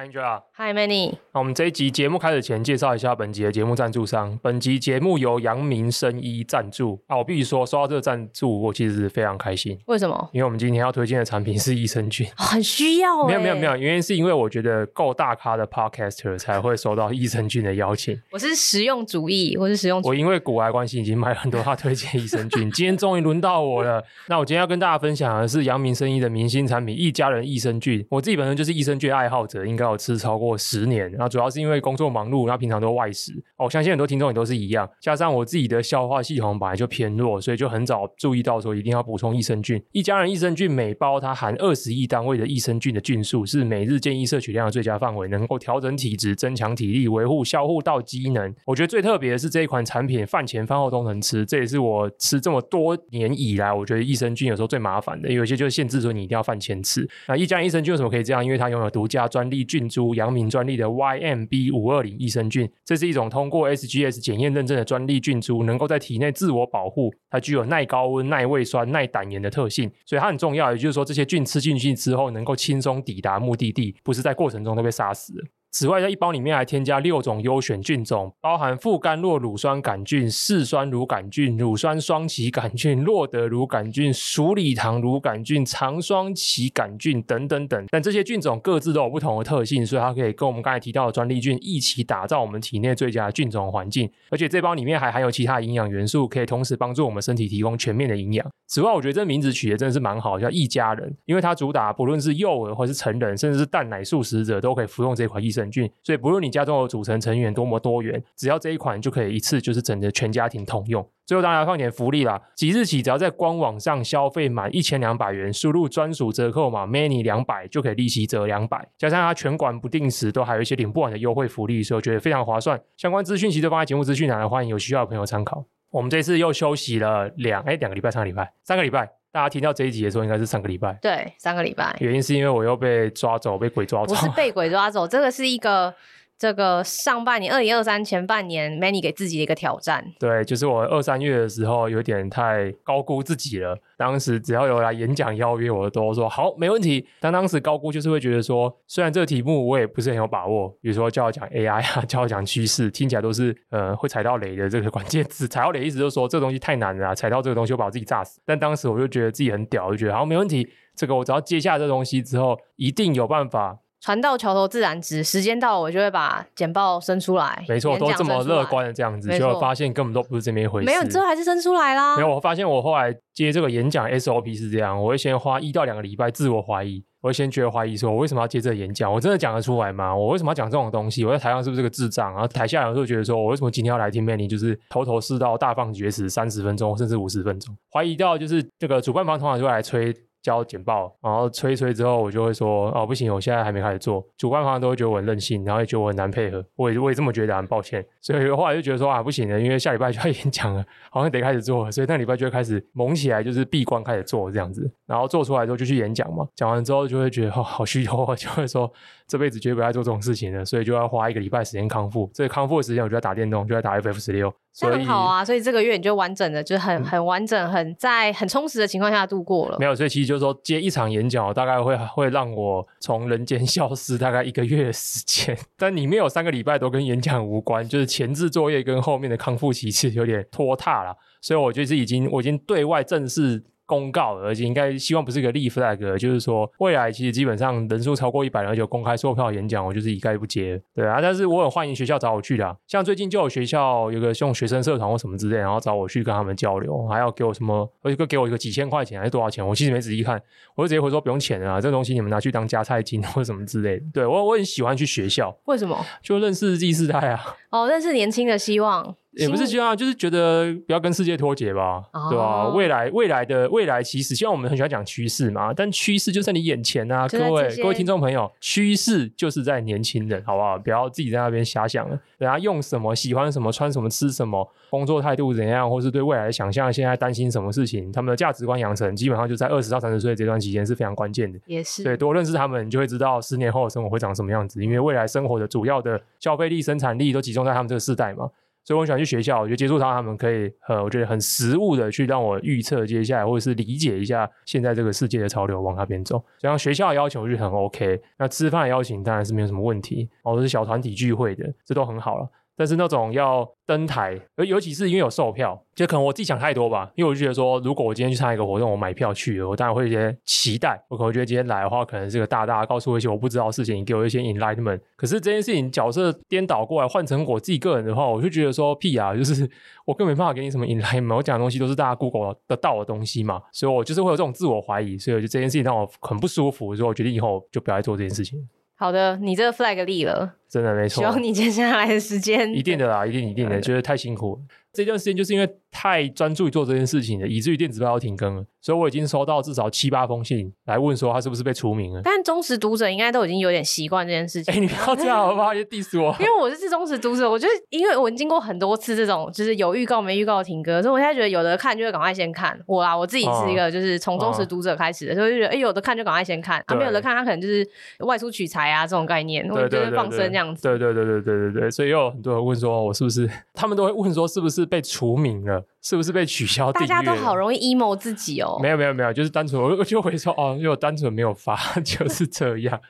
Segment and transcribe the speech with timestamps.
[0.00, 1.12] 欢迎 Angela，Hi Manny。
[1.34, 4.38] 那我们这一集节目开始前，介绍一下本集的节目赞助商。
[4.42, 6.98] 本集节目由阳明生医赞助。
[7.06, 9.78] 啊，我必须说，收到这个赞助，我其实是非常开心。
[9.88, 10.30] 为什么？
[10.32, 13.24] 因为我们今天要推荐的产品是益生菌，哦、很需要。
[13.28, 18.18] 没有没有没有，原因是因为我觉得够大咖的 Podcaster 才会收到益生菌的邀请。
[18.32, 20.08] 我是实用主义，我是实用主义。
[20.08, 22.70] 我因为骨癌关系，已经买了很多他推荐益生菌。
[22.72, 24.02] 今天终于轮到我了。
[24.28, 28.02] 那我今天要跟大家分享的是阳明生医的明星产品一家人益生菌。
[28.08, 33.32] 我自己本身就是益生菌爱好者，应该有吃超过十年，然后主要是因为工作忙碌，然后平常都外食。
[33.56, 39.82] 我相信很多听众也都是一样，加上我自己的消化系统本来就偏弱，所以就很早注意到说一定要补充益生菌。
[39.92, 48.54] 一家人益生菌每包它含二十亿单位的益生菌的菌数，是每日建议摄取量的最佳范围，能够调整体质、增强体力、维护消化道机能。
[48.64, 57.08] 我觉得最特别的是这一款产品，饭前饭后都能吃，这也是我吃这么多年以来，我觉得益生菌有时候最麻烦的，有些就限制说你一定要饭前吃。
[57.28, 58.44] 那一家人益生菌为什么可以这样？
[58.44, 67.14] 因为它拥有独家专利菌株，阳明专利的 YMB 五二零益生菌，这是一种通过 SGS 检验认证的专利菌株，能够在体内自我保护。
[67.30, 70.72] 它具有耐高温、耐胃酸、耐胆盐的特性，所以它很重要。
[70.72, 75.32] 也就是说，这些菌吃进去之后，能够轻松抵达目的地，不是在过程中都被杀死。
[75.72, 87.86] 此外，在一包里面还添加六种优选菌种，包含副甘洛乳酸杆菌、嗜酸乳杆菌、乳酸双歧杆菌、洛德乳杆菌、鼠李糖乳杆菌、长双歧杆菌等等等。
[87.88, 94.10] 但这些菌种各自都有不同的特性，所以它可以跟我们刚才提到的专利菌一起打造我们体内最佳的菌种环境。
[94.28, 98.44] 而且这包里面还含有其他营养元素，可以同时帮助我们身体提供全面的营养。
[98.66, 111.04] 此外，我觉得这名字取得真的是蛮好，叫一家人，因为它主打不论是幼儿或是成人，甚至是蛋奶素食者都可以服用这款益生菌，所以不论你家中的组成成员多么多元，只要这一款就可以一次就是整个全家庭通用。
[111.26, 122.80] 最后当然要放点福利啦，即日起只要在官网上消费满一千两百元，输入专属折扣码 many 两百就可以立即折两百，加上它全馆不定时都还有一些领不完的优惠福利，所以我觉得非常划算。
[122.96, 125.64] 相关资讯其实都放在节目资讯栏，欢迎有需要的朋友参考。
[125.90, 129.19] 我们这次又休息了两哎两个礼拜，三个礼拜，三个礼拜。
[129.32, 130.98] 大家听到这一集的时候，应该是上个礼拜。
[131.00, 131.96] 对，上个礼拜。
[132.00, 134.14] 原因是因为我又被抓走，被鬼抓走。
[134.14, 135.94] 不是被鬼抓走，这个是一个。
[136.40, 140.02] 这个上半年，二零二三前半年，Many 给自己的一个挑战。
[140.18, 143.78] 对，就是我二三月的时候有点太高估自己了。
[143.98, 147.06] 当时只要有来演讲邀约，我都说好，没问题。
[147.20, 155.46] 但当时高估就是会觉得说，虽然这个题目我也不是很有把握，比如说叫我讲 AI 啊，叫我讲趋势，听起来都是呃会踩到雷的这个关键词。
[155.46, 158.40] 踩到雷意思就是说这个东西太难了，踩到这个东西我把我自己炸死。
[158.46, 160.66] 但当时我就觉得自己很屌，就觉得好，没问题。
[160.96, 163.80] 这个我只要接下这东西之后，一定有办法。
[164.00, 167.64] 船到桥头自然直，时间到了我就会把简报伸出来。
[167.68, 170.86] 没错，都这么乐观的这样子，结果发现根本都不是这么一回事。
[170.86, 172.16] 没有，最后还是伸出来啦。
[172.16, 179.12] 没有，我发现我后来接这个演讲 SOP 是这样，我会先花一到两个礼拜自我怀疑，我会先觉得怀疑说，我为什么要接这个演讲？
[179.12, 180.16] 我真的讲得出来吗？
[180.16, 181.22] 我为什么要讲这种东西？
[181.26, 182.32] 我在台上是不是个智障？
[182.32, 184.48] 然后台下有时候觉得说，我为什么今天要来听 Manny？
[184.48, 190.14] 就是头头是道、大放厥词，三十分钟甚至五十分钟，怀疑到就是这个主办方通常就会来催。
[190.42, 194.26] 交简报，然后催一催之后，我就会说哦，不行，我现在还没开始做。
[194.36, 196.64] 主办方都会觉得我很任性，然后也觉得我很难配合。
[196.76, 198.04] 我也我也这么觉得，很抱歉。
[198.20, 201.92] 所以后来就觉得说啊，不行了，因为下礼拜就要演讲了，好像得开始做了。
[201.92, 204.90] 所以那礼拜就会开始猛起来，就是闭关开始做这样子。
[205.06, 208.90] 然后做出来之后就去演讲嘛，讲完之后就会觉得哦，好虚脱，就会说
[209.30, 210.64] 这辈子绝对不要做这种事情了。
[210.64, 212.28] 所以就要花一个礼拜时间康复。
[212.34, 214.52] 这个康复的时间，我就在打电动，就在打 FF 十六。
[214.72, 219.76] 所以很好啊，所以这个月你就完整的，就是很很完整，很在很充实的情况下度过了。
[219.78, 233.64] 没有，所以其实就是说接一场演讲，大概会会让我从人间 消失大概一个月的时间， 但里面有三个礼拜都跟演讲无关，就是前置作业跟后面的康复期是有点拖沓了，所以我就是已经我已经对外正式。
[233.90, 240.80] 公告，而且应该希望不是一个立 flag，就是说未来其实基本上人数超过一百人就公开售票演讲，我就是一概不接。
[240.94, 250.40] 对啊，但是我很欢迎学校找我去的啊，像最近就有学校有个用学生社团或什么之类，然后找我去跟他们交流，还要给我什么，而且给我一个几千块钱还是多少钱，我其实没仔细看，
[250.76, 254.04] 我就直接回说不用钱啊，这个东西你们拿去当加菜金或什么之类的。
[254.14, 255.98] 对，我我很喜欢去学校，为什么？
[256.22, 259.16] 就认识第四代啊，哦，认识年轻的希望。
[259.32, 262.68] 也不是希望，就是觉得不要跟世界脱节吧，哦、对吧、啊？
[262.68, 270.76] 未来未来的未来，其实希望我们很喜欢讲趋势嘛，但趋势就在你眼前啊，各位各位听众朋友，趋势就是在年轻人，好不好？
[270.78, 272.18] 不要自己在那边瞎想了。
[272.38, 281.58] 人家用什么，喜欢什么，穿什么，吃什么，工作态度怎样，或是对未来的想象，现在担心什么事情，他们的价值观养成，基本上就在二十到三十岁这段期间是非常关键的。
[281.66, 288.50] 也是对，多认识他们，你就会知道十年后的生活会长什么样子，因为未来生活的主要的消费力、生产力都集中在他们这个世代嘛。
[288.90, 296.44] 所以我想去学校，我就接触他他们可以，呃，我觉得很实物的去让我预测接下来，或者是理解一下现在这个世界的潮流往那边走。
[296.58, 298.20] 像学校的邀请，我就很 OK。
[298.36, 302.48] 那吃饭邀请当然是没有什么问题，哦，都是小团体聚会的，这都很好了。
[302.80, 307.12] 但是那种要登台，尤尤其是因为有售票，就可能我自己想太多吧。
[307.14, 310.98] 因为我就觉得说，如果我今天去参加一个活动，我买票去，我当然会有一些期待。
[311.08, 314.98] 我可能觉得今天来的话，可能是个大大告诉我一些我不知道的事情，给我一些 enlightenment。
[315.14, 319.70] 可是这件事情角色颠倒过来，换成我自己个人的话，我就觉得说屁啊，就是
[320.06, 321.36] 我根本没办法给你什么 enlightenment。
[321.36, 325.18] 我讲的东西都是大家 Google 得到的东西嘛，所以我就是会有这种自我怀疑。
[325.18, 328.66] 所以我觉得这件事情让我很不舒服，所以我决定以后就不要再做这件事情。
[329.00, 331.22] 好的，你这个 flag 立了，真的没错。
[331.22, 334.60] 希望你接下来的时间，一定的啦，一定一定的，觉得太辛苦了。
[334.92, 338.64] 这段时间就是因为太专注于做这件事情了，以至于电子报要停更了。
[338.82, 342.22] 所以我已经收到至少七八封信来问说他是不是被除名了。
[342.24, 344.72] 但忠实读者应该都已经有点习惯这件事情。
[344.72, 345.72] 哎、欸，你不要这样好不好？
[345.72, 346.34] 别 diss 我。
[346.40, 352.78] 因为我是忠实读者，我就是因为我经过很多次这种就是有预告没预告的停更，所以我现在觉得有的看就会赶快先看。
[352.86, 357.86] 我啊，我自己是一个就是从忠实读者开始的，所以就觉得哎、欸，有的看就赶快先看，啊，没有的看他可能就是
[358.20, 360.82] 外出取材啊这种概念，或者就是放生这样子。
[360.82, 365.79] 对对对对对对对，所以又有很多人问说我是不是，他们都会问说是不是被除名了。
[366.02, 367.06] 是不是被取消订阅？
[367.06, 368.78] 大家都好容易 emo 自己哦。
[368.82, 373.00] 没有没有没有，就是单纯我 就会说哦，因为我单纯没有发，就是这样。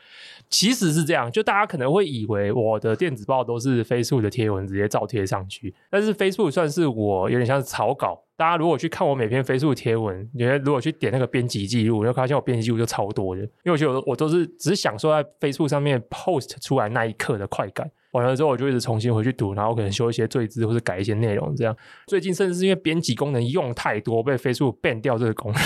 [0.49, 8.21] 其实是这样，就大家可能会以为我的电子报都是 Facebook 的贴文直接照贴上去，但是 Facebook 算是我有点像是草稿。
[8.37, 17.89] 大家如果去看我每篇 Facebook 贴文，你觉得如果去点那个编辑记录，你会发现我编辑记录就超多的，因为我觉得我都是只是享受在 Facebook 上面 post 出来那一刻的快感。
[18.13, 21.77] 完了之后，我就一直重新回去读，然后可能修一些罪字或者改一些内容，这样。
[22.07, 25.61] 最近甚至是因为编辑功能用太多，被 Facebook ban 掉这个功能。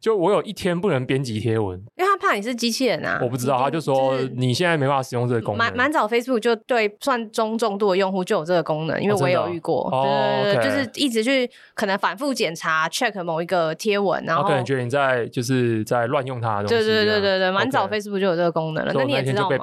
[0.00, 3.18] 就我有一天不能编辑贴文，因为他怕你是机器人啊。
[3.20, 5.58] 我不知道，他就说你现在没办法使用这个功能。
[5.58, 9.90] 蛮蛮早，Facebook 就对算中重度的用户就有这个功能，因为我也有遇过，
[10.44, 16.74] 对对对，就是一直去可能反复检查 check 某一个贴文，然后可能觉得你在就是在乱用它的东西。
[16.74, 18.92] 对对对对对，蛮早 Facebook 就有这个功能了。
[18.94, 19.56] 那你也知道吗？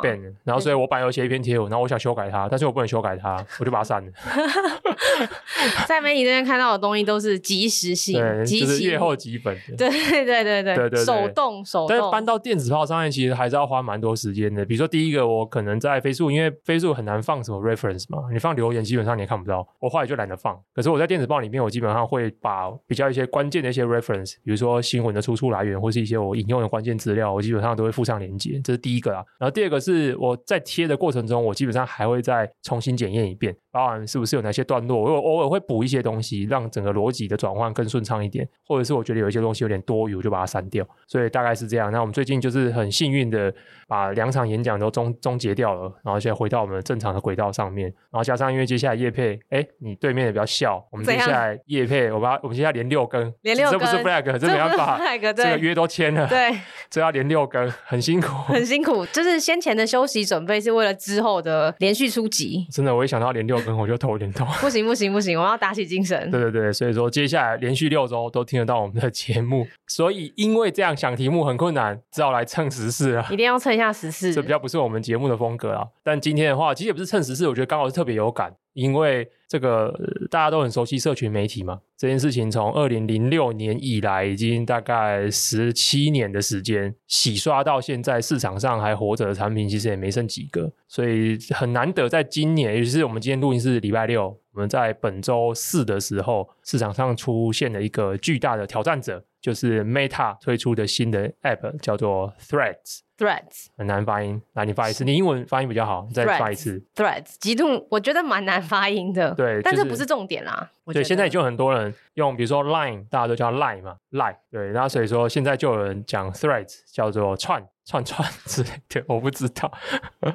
[0.43, 4.11] 然后所以我本来有写一篇贴文，然后我想修改它，但是我不能修改它，我就把它删了。
[5.87, 9.55] 在媒体这边看到的东西都是即时性， 就是越后即本。
[9.77, 11.05] 对对对对对对对。
[11.05, 14.65] 手动手动，但是搬到电子炮上面，其实还是要花蛮多时间的。
[14.65, 19.67] 比如说，第一个，我可能在 Facebook，因为 Facebook 很难放什么 reference 嘛，你放留言基本上你也看不到。
[19.79, 20.59] 我后来就懒得放。
[20.73, 28.59] 可是我在电子报里面，我基本上会把比较一些关键的一些 reference，比如说新闻的出处来源，或是一些我引用的关键资料，我基本上都会附上连接。
[28.63, 29.23] 这是第一个啊。
[29.39, 40.87] 然后第二个是我在贴的过程中，我基本上还会再重新检验一遍，包含是不是有哪些段落，我偶尔会补一些东西，让整个逻辑的转换更顺畅一点，或者是我觉得有一些东西有点多余，我就把它删掉。
[41.07, 41.91] 所以大概是这样。
[41.91, 43.53] 那我们最近就是很幸运的
[43.87, 47.85] 把两场演讲都终终结掉了，然后现在回到我们正常的轨道上面。
[48.11, 56.51] 然后加上因为接下来叶配，哎，你对面也比较笑，我们接下来叶配，我把我们接下来连六更，连六更， 这不是 flag，这没办法，这个约都签了，对，
[56.89, 59.05] 这要连六更，很辛苦， 很辛苦。
[59.13, 62.65] 就是先前的休息准备是为了之后的连续出击。
[62.71, 64.47] 真的，我一想到连六更，我就头有点痛。
[64.61, 66.31] 不行不行不行，我要打起精神。
[66.31, 69.67] 对对对，所以说接下来连续六周都听得到我们的节目。
[69.87, 71.99] 所以因为这样想题目很困难。
[72.11, 73.27] 只好来蹭时事了！
[73.29, 75.87] 一定要蹭一下时事，这比较不是我们节目的风格啊。
[76.03, 79.93] 但今天的话，其实也不是蹭时事，我觉得刚好是特别有感，因为这个、
[80.29, 81.81] 大家都很熟悉社群媒体嘛。
[81.97, 99.23] 这件事情从二零零六年以来，已经大概十七年的时间，洗刷到现在，市场上还活着的产品其实也没剩几个，所以很难得在今年，尤其是我们今天录音是礼拜六，我们在本周四的时候，市场上出现了一个巨大的挑战者。
[99.41, 106.83] 就是 Meta 推出的新的 App 叫做 Threads Threads，Threads 很难发音，那你发一次，你英文发音比较好，你再发一次。
[106.95, 109.31] Threads 极度，我觉得蛮难发音的。
[109.35, 110.71] 对，但这不是重点啦。
[110.87, 114.35] 对，现在就很多人用，比如说 Line，大家都叫 Line 嘛，Line。
[114.51, 119.71] 对，然后所以说现在就有人讲 Threads 叫做串串串之类的，我不知道。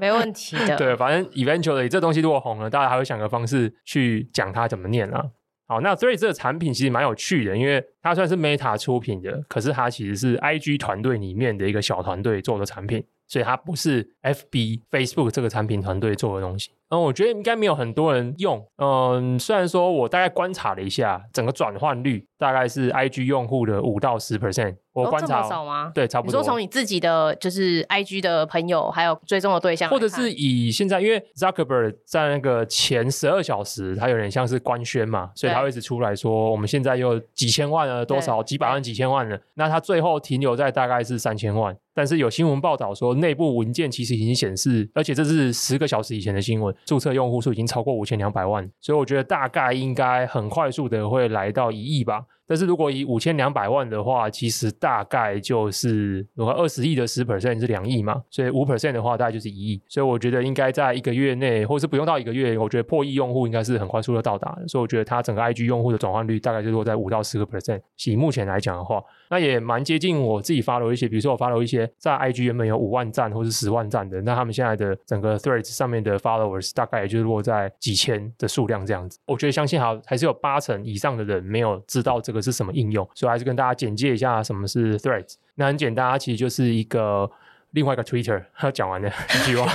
[0.00, 0.76] 没问题的。
[0.76, 5.30] 对，反正 Eventually 这东西如果红了，大家还会想个方式去讲它怎么念啊。
[5.70, 16.70] 好，那 Three 这个产品其实蛮有趣的，因为它算是 Meta 出品的，可是它其实是 IG 团队里面的一个小团队做的产品，所以它不是 FB Facebook 这个产品团队做的东西。
[16.88, 18.60] 嗯，我觉得应该没有很多人用。
[18.78, 24.74] 嗯，虽然说我大概观察了一下，整个转换率大概是 IG 用户的五到十 percent。
[24.92, 25.92] 我观察、哦、少吗？
[25.94, 26.32] 对，差不多。
[26.32, 39.38] 你说从你自己的就是 IG 的朋友还有追踪的对象，或者是以现在，因为 Zuckerberg 在那个前十二小时，他有点像是官宣嘛，所以他会一直出来说，我们现在有几千万了，多少几百万、几千万了。
[39.54, 41.76] 那他最后停留在大概是三千万。
[41.94, 52.24] 但是有新闻报道说，内部文件其实已经显示，而且这是十个小时以前的新闻，注册用户数已经超过五千两百万，所以我觉得大概应该很快速的会来到一亿吧。
[52.50, 59.80] 但是如果以五千两百万的话，其实大概就是如果二十亿的十 percent 是两亿嘛，所以五 percent 的话大概就是一亿。
[59.86, 64.66] 所以我觉得应该在一个月内，或是不用到一个月，我觉得破亿用户应该是很快速的到达的。
[64.66, 67.80] 所以我觉得它整个 IG 用户的转换率大概就落在五到十个 percent。
[68.06, 79.20] 以目前来讲的话，那也蛮接近我自己 follow 一些，比如说我 follow 一些在 IG 原本有五万赞或是十万赞的，那他们现在的整个 Threads 上面的 followers 大概也就是落在几千的数量这样子。
[79.26, 83.08] 我觉得相信还还是有八成以上的人没有知道这个是什么应用。
[83.14, 85.34] 所以还是跟大家简介一下什么是 Threads。
[85.54, 87.30] 那很简单，它其实就是一个
[87.70, 88.44] 另外一个 Twitter。
[88.72, 89.70] 讲完了一句话。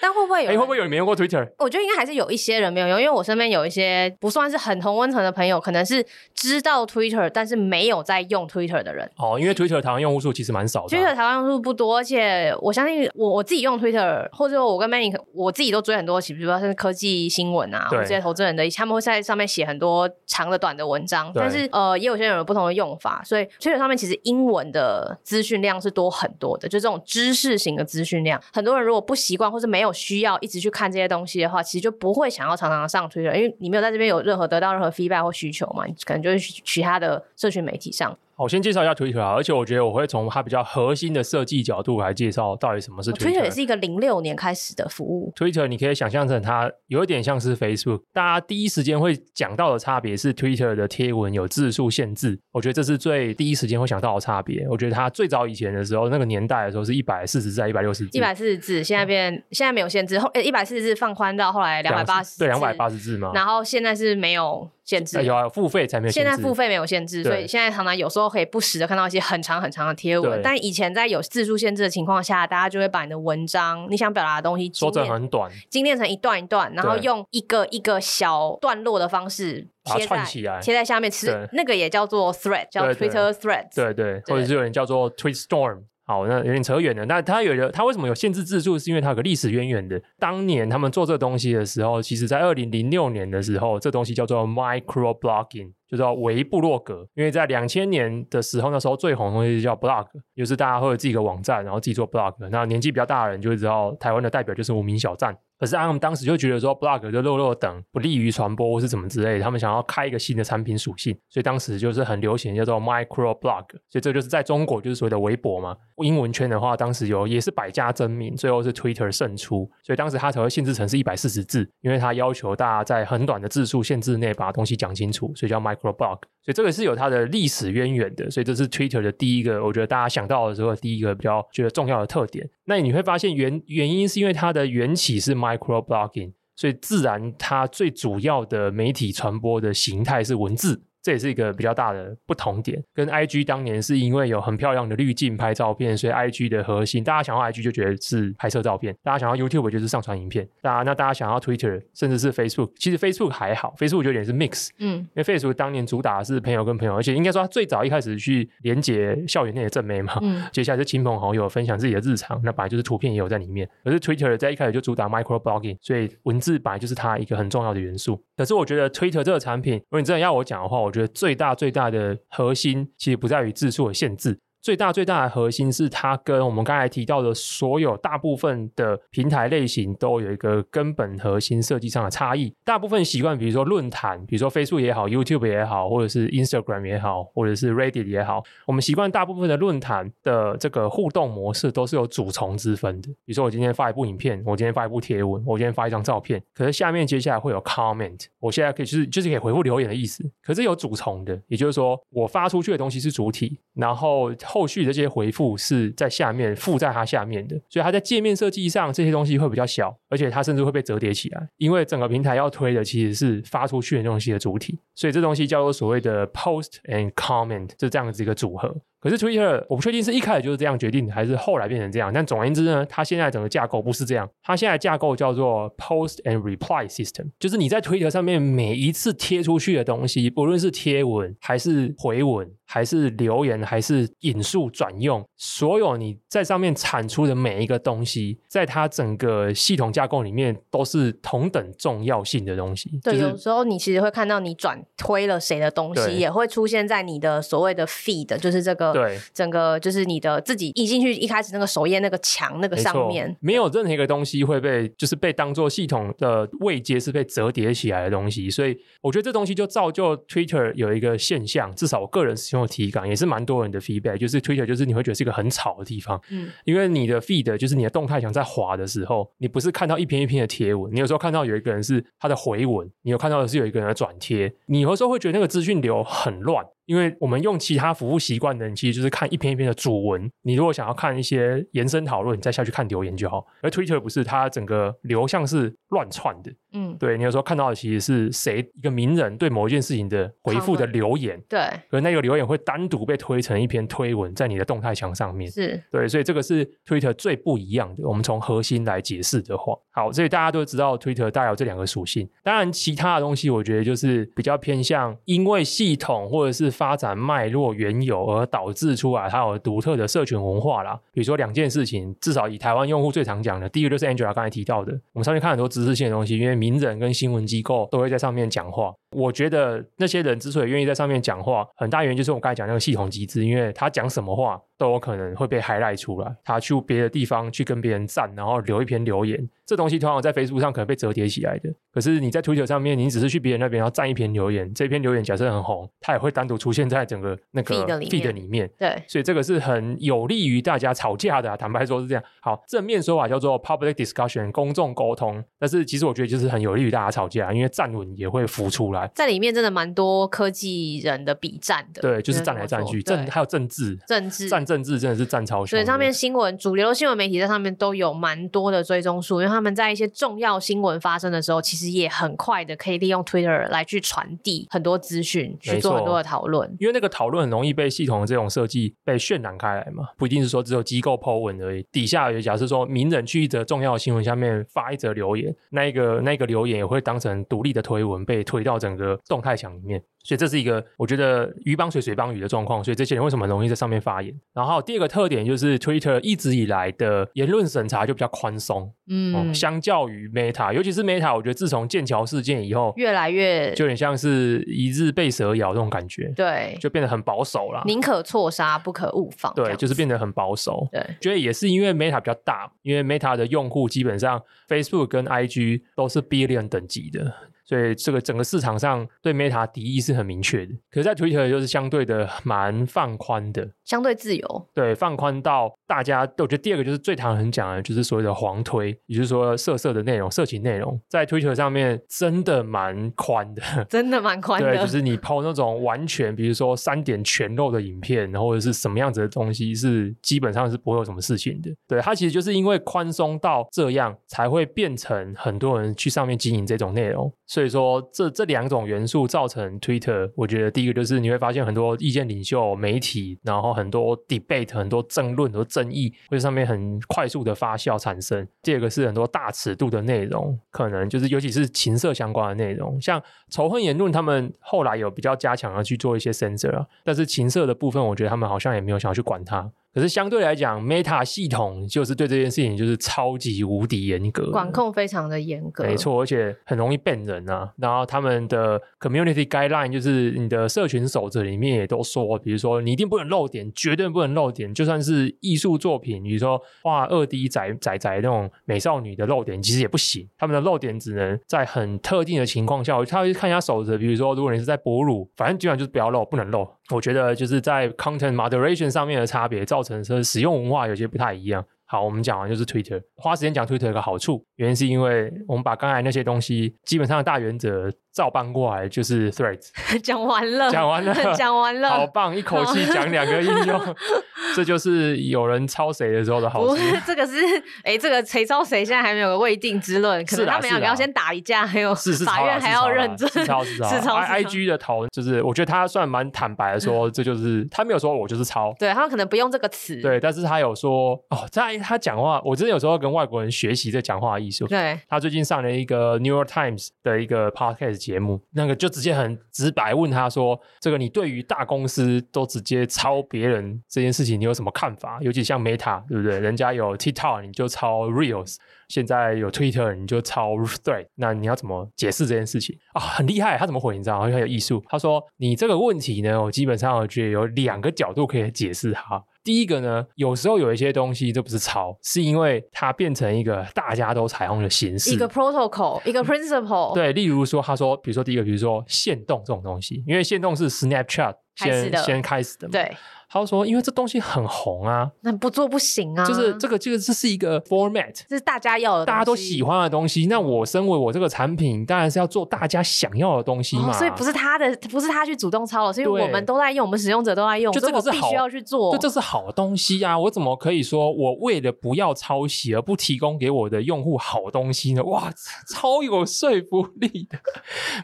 [0.00, 0.50] 但会不会有？
[0.50, 1.48] 哎，会不会有人没用过 Twitter？
[1.58, 6.04] 我觉得应该还是有一些人没有用，因为我身边有一些不算是很同温层的朋友，可能是
[6.34, 9.10] 知道 Twitter，但是没有在用 Twitter 的人。
[9.16, 10.96] 哦，因为 Twitter 台湾用户数其实蛮少的。
[10.96, 21.30] Twitter 台湾用户数不多，而且我相信我我自己用 Twitter，或者说我跟 Manny，我自己都追很多，比如说是科技新闻啊，这些投资人的，他们会在上面写很多长的、短的文章。
[21.34, 30.70] 但是呃，也有些人有不同的用法，所以 Twitter 上面其实英文的资讯量是多很多的，就这种知识型的资讯量，很多人如果不习惯或是没有需要一直去。
[30.70, 38.16] 看这些东西的话，其实就不会想要常常上推流因为你没有在这边有任何得到任何 feedback 或需求嘛，你可能就是去其他的社群媒体上。
[38.40, 43.28] 我先介绍一下 Twitter 啊，而且我觉得我会从它比较核心的设计角度来介绍到底什么是 Twitter。
[43.28, 45.30] Twitter 也是一个零六年开始的服务。
[45.36, 54.66] Twitter 你可以想象成它有一点像是 Facebook，大家第一时间会讲到的差别是 Twitter 的贴文有字数限制，我觉得这是最第一时间会想到的差别。
[54.70, 58.16] 我觉得它最早以前的时候，那个年代的时候是一百四十字、一百六十字。
[58.16, 63.32] 一百四十字，现在变、嗯、现在没有限制，后诶一百四十字放宽到后来两百八十，对，两百八十字嘛。
[63.34, 64.70] 然后现在是没有。
[64.82, 66.28] 限制有啊，付费才没有限制。
[66.28, 70.40] 现在付费没有限制，所以现在常常有时候可以不时的看到一些很长很长的贴文。
[70.42, 80.24] 但以前在有字数限制的情况下，大家就会把你的文章、你想表达的东西说成很短，精炼成一段一段，然后用一个一个小段落的方式贴在
[80.62, 81.10] 贴在下面。
[81.10, 83.74] 其实那个也叫做 thread，叫 Twitter Threads。
[83.74, 85.82] 对对，或者是有人叫做 Tweet Storm。
[86.10, 87.06] 好，那有点扯远了。
[87.06, 88.76] 那它有的，它为什么有限制字数？
[88.76, 90.02] 是因为它有个历史渊源的。
[90.18, 97.06] 当年他们做这东西的时候，其实在二零零六年的时候，这东西叫做 microblogging，就叫微部落格。
[97.14, 102.34] 因为在两千年的时候，那时候最红的东西叫 blog，就是大家会有自己的网站，然后自己做 blog。
[102.50, 105.32] 那年纪比较大的人就会知道，台湾的代表就是无名小站。
[105.60, 115.76] 可是他们当时就觉得说，blog 就落落等不利于传播或是怎么之类，他们想要开一个新的产品属性，所以当时就是很流行叫做 micro blog，所以这就是在中国就是所谓的微博嘛。
[116.02, 126.18] 英文圈的话，当时有也是百家争鸣，最后是 Twitter 胜出，所以当时他才会限制成是一百四十字，因为他要求大家在很短的字数限制内把东西讲清楚，所以叫 micro blog。
[126.42, 132.48] 所以这个是有它的历史渊源的，所以这是 Twitter 的第一个，我觉得大家想到的时候第一个比较觉得重要的特点。
[132.64, 140.82] 那你会发现原原因是因为它的缘起是 microblogging，所以自然它最主要的媒体传播的形态是文字。
[141.02, 155.24] 这也是一个比较大的不同点，跟 IG 当年是因为有很漂亮的滤镜拍照片，所以 IG 的核心，大家想要 IG 就觉得是拍摄照片，大家想要 YouTube 就是上传影片，大家那大家想要 Twitter 甚至是 Facebook，其实 Facebook 还好，Facebook 就有点是 mix，嗯，因为
[155.24, 168.22] Facebook 当年主打的是朋友跟朋友，而且应该说它最早一开始去连接校园内的正妹嘛，嗯，接下来是亲朋好友分享自己的日常，那本来就是图片也有在里面，可是 Twitter 在一开始就主打 micro blogging，所以文字本来就是它一个很重要的元素。
[168.36, 174.36] 可是我觉得 Twitter 这个产品，如果你真的要我讲的话，我我觉得最大最大的核心其实不在于字数的限制。
[174.62, 182.54] 最大最大的核心是它跟我们刚才提到的所有大部分的平台类型都有一个根本核心设计上的差异。
[182.62, 193.08] 大部分习惯，比如说论坛，比如说 Facebook 也好，YouTube 也好，或者是 Instagram 也好，或者是 Reddit 也好，我们习惯大部分的论坛的这个互动模式都是有主从之分的。
[193.24, 200.22] 比如说我今天发一部影片，我今天发一部贴文，我今天发一张照片，可是下面接下来会有 comment，我现在可以就是就是可以回复留言的意思。
[200.42, 204.30] 可是有主从的，也就是说我发出去的东西是主体，然后。
[204.50, 218.76] 后续的这些回复是在下面附在它下面的，所以它在界面设计上这些东西会比较小，而且它甚至会被折叠起来，因为整个平台要推的其实是发出去的东西的主体，所以这东西叫做所谓的 post and comment，就这样子一个组合。
[219.00, 222.12] 可是 Twitter 我不确定是一开始就是这样决定的，还是后来变成这样。
[222.12, 224.28] 但总而言之呢，它现在整个架构不是这样。
[224.42, 242.98] 它现在架构叫做 Post and Reply System，就是你在 Twitter 上面每一次贴出去的东西，不论是贴文还是回文，还是留言，还是引述转用，所有你在上面产出的每一个东西，在它整个系统架构里面都是同等重要性的东西。
[243.04, 248.80] 对，就是、有时候你其实会看到你转推了谁的东西，也会出现在你的所谓的 feed，就是这个。
[248.80, 276.64] 个对整个就是你的自己一进去一开始那个首页那个墙那个上面，没有任何一个东西会被就是被当做系统的位阶是被折叠起来的东西，所以我觉得这东西就造就 Twitter 有一个现象，至少我个人使用的体感也是蛮多人的 feedback，就是 Twitter 就是你会觉得是一个很吵的地方，嗯，因为你的 feed 就是你的动态墙在滑的时候，你不是看到一篇一篇的贴文，你有时候看到有一个人是他的回文，你有看到的是有一个人的转贴，你有时候会觉得那个资讯流很乱。
[276.86, 280.30] 因为我们用其他服务习惯的人，其实就是看一篇一篇的主文。
[280.42, 283.46] 你如果想要看一些延伸讨论，你再下去看留言就好。
[283.62, 286.52] 而 Twitter 不是，它整个流向是乱窜的。
[286.72, 291.40] 嗯，对，你有时候看到的其实是谁一个名人对某一件事情的回复的留言。
[291.48, 291.60] 对，
[291.90, 295.50] 而那个留言会单独被推成一篇推文，在你的动态墙上面。
[295.50, 298.08] 是对，所以这个是 Twitter 最不一样的。
[298.08, 302.28] 我们从核心来解释的话，好，所以大家都知道 Twitter 带有这两个属性。
[302.44, 307.70] 当然，其他的东西我觉得就是比较偏向因为系统或者是发展脉络。
[307.80, 318.92] 缘由而导致出来它有独特的社群文化啦，比如说两件事情，至少以台湾用户最常讲的，第一个就是 Angela 刚才提到的，我们上面看很多知识性的东西，因为名人跟新闻机构都会在上面讲话。
[319.16, 329.48] 我觉得那些人之所以愿意在上面讲话，很大原因就是我刚才讲那个系统机制，因为他讲什么话都有可能会被 highlight 出来，他去别的地方去跟别人赞，然后留一篇留言。
[329.66, 338.68] 这东西通常在 Facebook 上可能被折叠起来的，可是你在 Twitter 上面，你只是去别人那边要赞一篇留言，这篇留言假设很红，它也会单独出现在整个那个 feed 里面。
[338.76, 342.24] 对，所以这个是很有利于大家吵架的啊，坦白说是这样。
[342.40, 345.44] 好，正面说法叫做 public discussion，公众沟通。
[345.56, 348.99] 但是其实我觉得就是很有利于大家吵架，因为站稳也会浮出来。
[349.08, 352.02] 在里面真的蛮多科技人的笔战的。
[352.02, 355.66] 对，就是站来站去，政还有政治，政治战政治真的是战超凶。
[355.66, 366.74] 所以上面新闻主流新闻媒体在上面都有蛮多的追踪数，因为他们在一些重要新闻发生的时候，其实也很快的可以利用 Twitter 来去传递很多资讯，去做很多的讨论。
[366.78, 371.86] 因为那个讨论很容易被系统的这种设计被渲染开来嘛，不一定是说只有机构 po 文而已。
[371.92, 380.02] 底下也假设说名人去一则重要的新闻下面发一则留言，那一个那一个留言也会当成独立的推文被推到整个动态墙里面。
[380.22, 382.84] 所以这是一个我觉得鱼帮水，水帮鱼的状况。
[382.84, 384.38] 所以这些人为什么很容易在上面发言？
[384.52, 397.82] 然后第二个特点就是 Twitter 一直以来的言论审查就比较宽松，嗯，嗯，相较于 Meta，尤其是 Meta，我觉得自从剑桥事件以后，越来越就有点像是一日被蛇咬这种感觉，对，就变得很保守了。
[397.86, 399.50] 宁可错杀，不可误放。
[399.54, 400.86] 对，就是变得很保守。
[400.92, 407.34] 对，觉得也是因为 Meta 比较大，因为 Meta 的用户基本上 Facebook 跟 IG 都是 billion 等级的。
[407.70, 414.68] 所以这个整个市场上对 Meta 敌意是很明确的，可是在 Twitter 就是相对的蛮放宽的，相对自由。
[414.72, 424.68] 对，放宽到大家都，我觉得第二个就是最常很讲的，就是所谓的黄推，也就是说色色的内容、色情内容，在 Twitter 上面真的蛮宽的， 真的蛮宽的。
[424.72, 431.74] 对，就是你 PO 那种完全，比如说三点全露的影片，或者是什么样子的东西，是基本上是不会有什么事情的。
[431.88, 437.32] 对，它其实就是因为宽松到这样，才会变成很多人去上面经营这种内容。
[437.48, 448.46] 所以说，这这两种元素造成 Twitter，我觉得第一个就是你会发现很多意见领袖、媒体，然后很多 debate、很多争论、很多争议会在上面很快速的发酵产生。
[448.62, 459.70] 第二个是很多大尺度的内容，可能就是尤其是情色相关的内容，像仇恨言论，他们后来有比较加强的去做一些 censor，但是情色的部分，我觉得他们好像也没有想要去管它。
[459.92, 467.72] 可是相对来讲，Meta 系统就是对这件事情就是超级无敌严格，管控非常的严格，没错，而且很容易 ban 人啊。
[467.76, 480.28] 然后他们的 Community Guideline 就是你的社群守则里面也都说，比如说你一定不能露点，绝对不能露点，就算是艺术作品，比如说画二 D 宅宅宅那种美少女的露点，其实也不行。
[480.38, 486.68] 他们的露点只能在很特定的情况下，他会看一下守则，比如说如果你是在哺乳，反正基本上就是不要露，不能露。
[486.90, 491.64] 我觉得就是在 Content Moderation 上面的差别，造成说使用文化有些不太一样。
[491.84, 499.68] 好，我们讲完就是 Twitter，花时间讲 Twitter 有个好处，原因是因为我们把刚才那些东西基本上的大原则照搬过来，就是 Threads。
[500.02, 503.96] 讲完了，讲完了， 讲完了，好棒，一口气讲两个应用，
[504.54, 506.74] 这就是有人抄谁的时候的好处。
[506.74, 507.36] 不是，这个是，
[507.84, 513.28] 哎，这个谁抄谁，现在还没有个未定之论，可能他们两个要先打一架，还有法院还要认证。
[513.30, 514.14] 是抄是抄，是抄。
[514.16, 524.66] I G 的头就是，我觉得他算蛮坦白的说，这就是他没有说我就是抄，对他们可能不用这个词，对，但是他有说哦，在他讲话，我真的有时候跟外国人学习这讲话艺术。
[524.66, 535.18] 对，他最近上了一个 New York Times 的一个 podcast 节目，那个就直接很直白问他说：“这个你对于大公司都直接抄别人这件事情，你有什么看法？
[535.20, 536.40] 尤其像 Meta，对不对？
[536.40, 538.56] 人家有 TikTok，你就抄 Reels。”
[538.88, 543.00] 现在有 Twitter，你就抄 Thread，那你要怎么解释这件事情啊？
[543.00, 543.96] 很厉害，他怎么回？
[543.96, 544.82] 你知道，很有艺术。
[544.88, 549.22] 他说：“你这个问题呢，我基本上我觉得有两个角度可以解释它。
[549.42, 556.94] 第一个呢，有时候有一些东西这不是抄，是因为它变成一个大家都采用的形式，一个 protocol，一个 principle。
[556.94, 562.96] 对，例如说，他说，比如说第一个，比如说限动这种东西，因为限动是 Snapchat 先先开始的嘛，对。”
[563.32, 566.24] 他就说：“因为这东西很红啊，那不做不行啊。
[566.24, 570.26] 就是这个，这个这是一个 format，这是大家要的，大家都喜欢的东西。
[570.26, 573.90] 那我身为我这个产品，当然是要做大家想要的东西嘛。
[573.90, 578.90] 哦、所以不是他的，不是他去主动抄了，是因为我们都在用，我们使用者都在用，就这个必须要去做。
[578.90, 580.18] 就这是好东西啊！
[580.18, 585.04] 我怎么可以说我为了不要抄袭而不提供给我的用户好东西呢？
[585.04, 585.32] 哇，
[585.68, 587.38] 超有说服力的！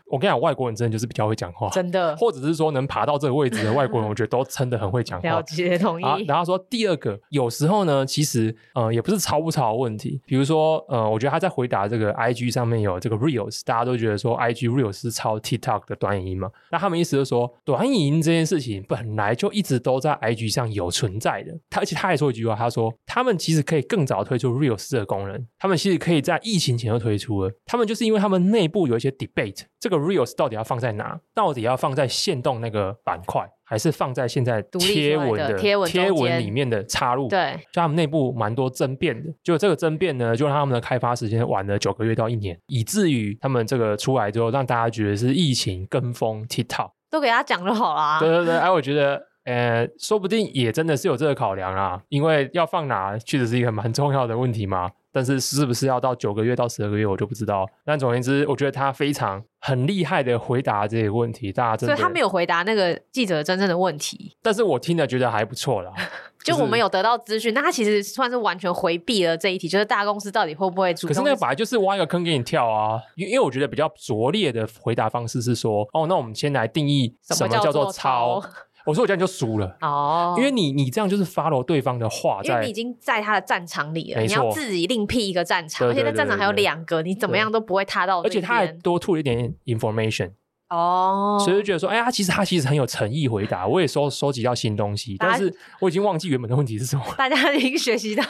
[0.06, 5.28] 我跟你讲，外国人真的就是比较会讲话，真的，或者是说能爬到这个位置的外国人， 我觉得都真的很会讲话。
[5.28, 10.20] 了解同意，然后说第二个，有时候呢，其实呃也不是抄不抄的问题。
[10.26, 16.50] 比如说呃，我觉得他在回答这个 IG 上面有这个 Reels，大家都觉得说 IG Reels 是抄 TikTok 的短影音嘛？
[16.70, 21.52] 那他们意思就是说，短影音这件事情本来就一直都在 IG 上有存在的。
[21.70, 27.52] 他而且他还说一句话，他说他们其实可以更早推出 Reels 这个功能，他们其实可以在疫情前就推出了。
[27.64, 31.20] 他们就是因为他们内部有一些 debate，这个 Reels 到底要放在哪？
[31.34, 33.48] 到底要放在限动那个板块？
[33.68, 39.28] 还是放在现在贴文的贴文贴文里面的插入，对，就他们内部蛮多争辩的。
[39.42, 48.20] 就这个争辩呢，就让他们的开发时间晚了九个月到一年，以至于他们这个出来之后，让大家觉得是疫情跟风 TikTok，都给他讲就好了。
[48.20, 54.90] 对对对，哎，我觉得，呃，说不定也真的是有这个考量啊，因为要放哪，确实是一个蛮重要的问题嘛。
[55.12, 57.66] 但是是不是要到九个月到十二个月，我就不知道。
[57.86, 61.96] 但总而言之，我觉得他非常很厉害的回答这个问题，大家真的。
[61.96, 64.36] 所以他没有回答那个记者真正的问题。
[64.42, 65.90] 但是我听了觉得还不错啦。
[66.44, 71.08] 就我们有得到资讯，那他其实算是完全回避了这一题，就是大公司到底会不会主动？
[71.08, 73.00] 可是那个本来就是挖一个坑给你跳啊。
[73.14, 78.42] 因因为我觉得比较拙劣的回答方式是说，哦，那我们先来定义什么叫做抄。
[78.86, 88.22] 我说我这样就输了哦，因为你你这样就是 follow 对方的话，因为你已经在他的战场里了，你要自己另辟一个战场，而且那战场还有两个，你怎么样都不会踏到。
[88.22, 90.30] 而且他还多吐了一点 information
[90.68, 97.04] 哦，所以就觉得说，哎呀，其实他其实很有诚意回答，我也收收集到新东西，但是我已经忘记原本的问题是什么。
[97.18, 98.22] 大家已经学习到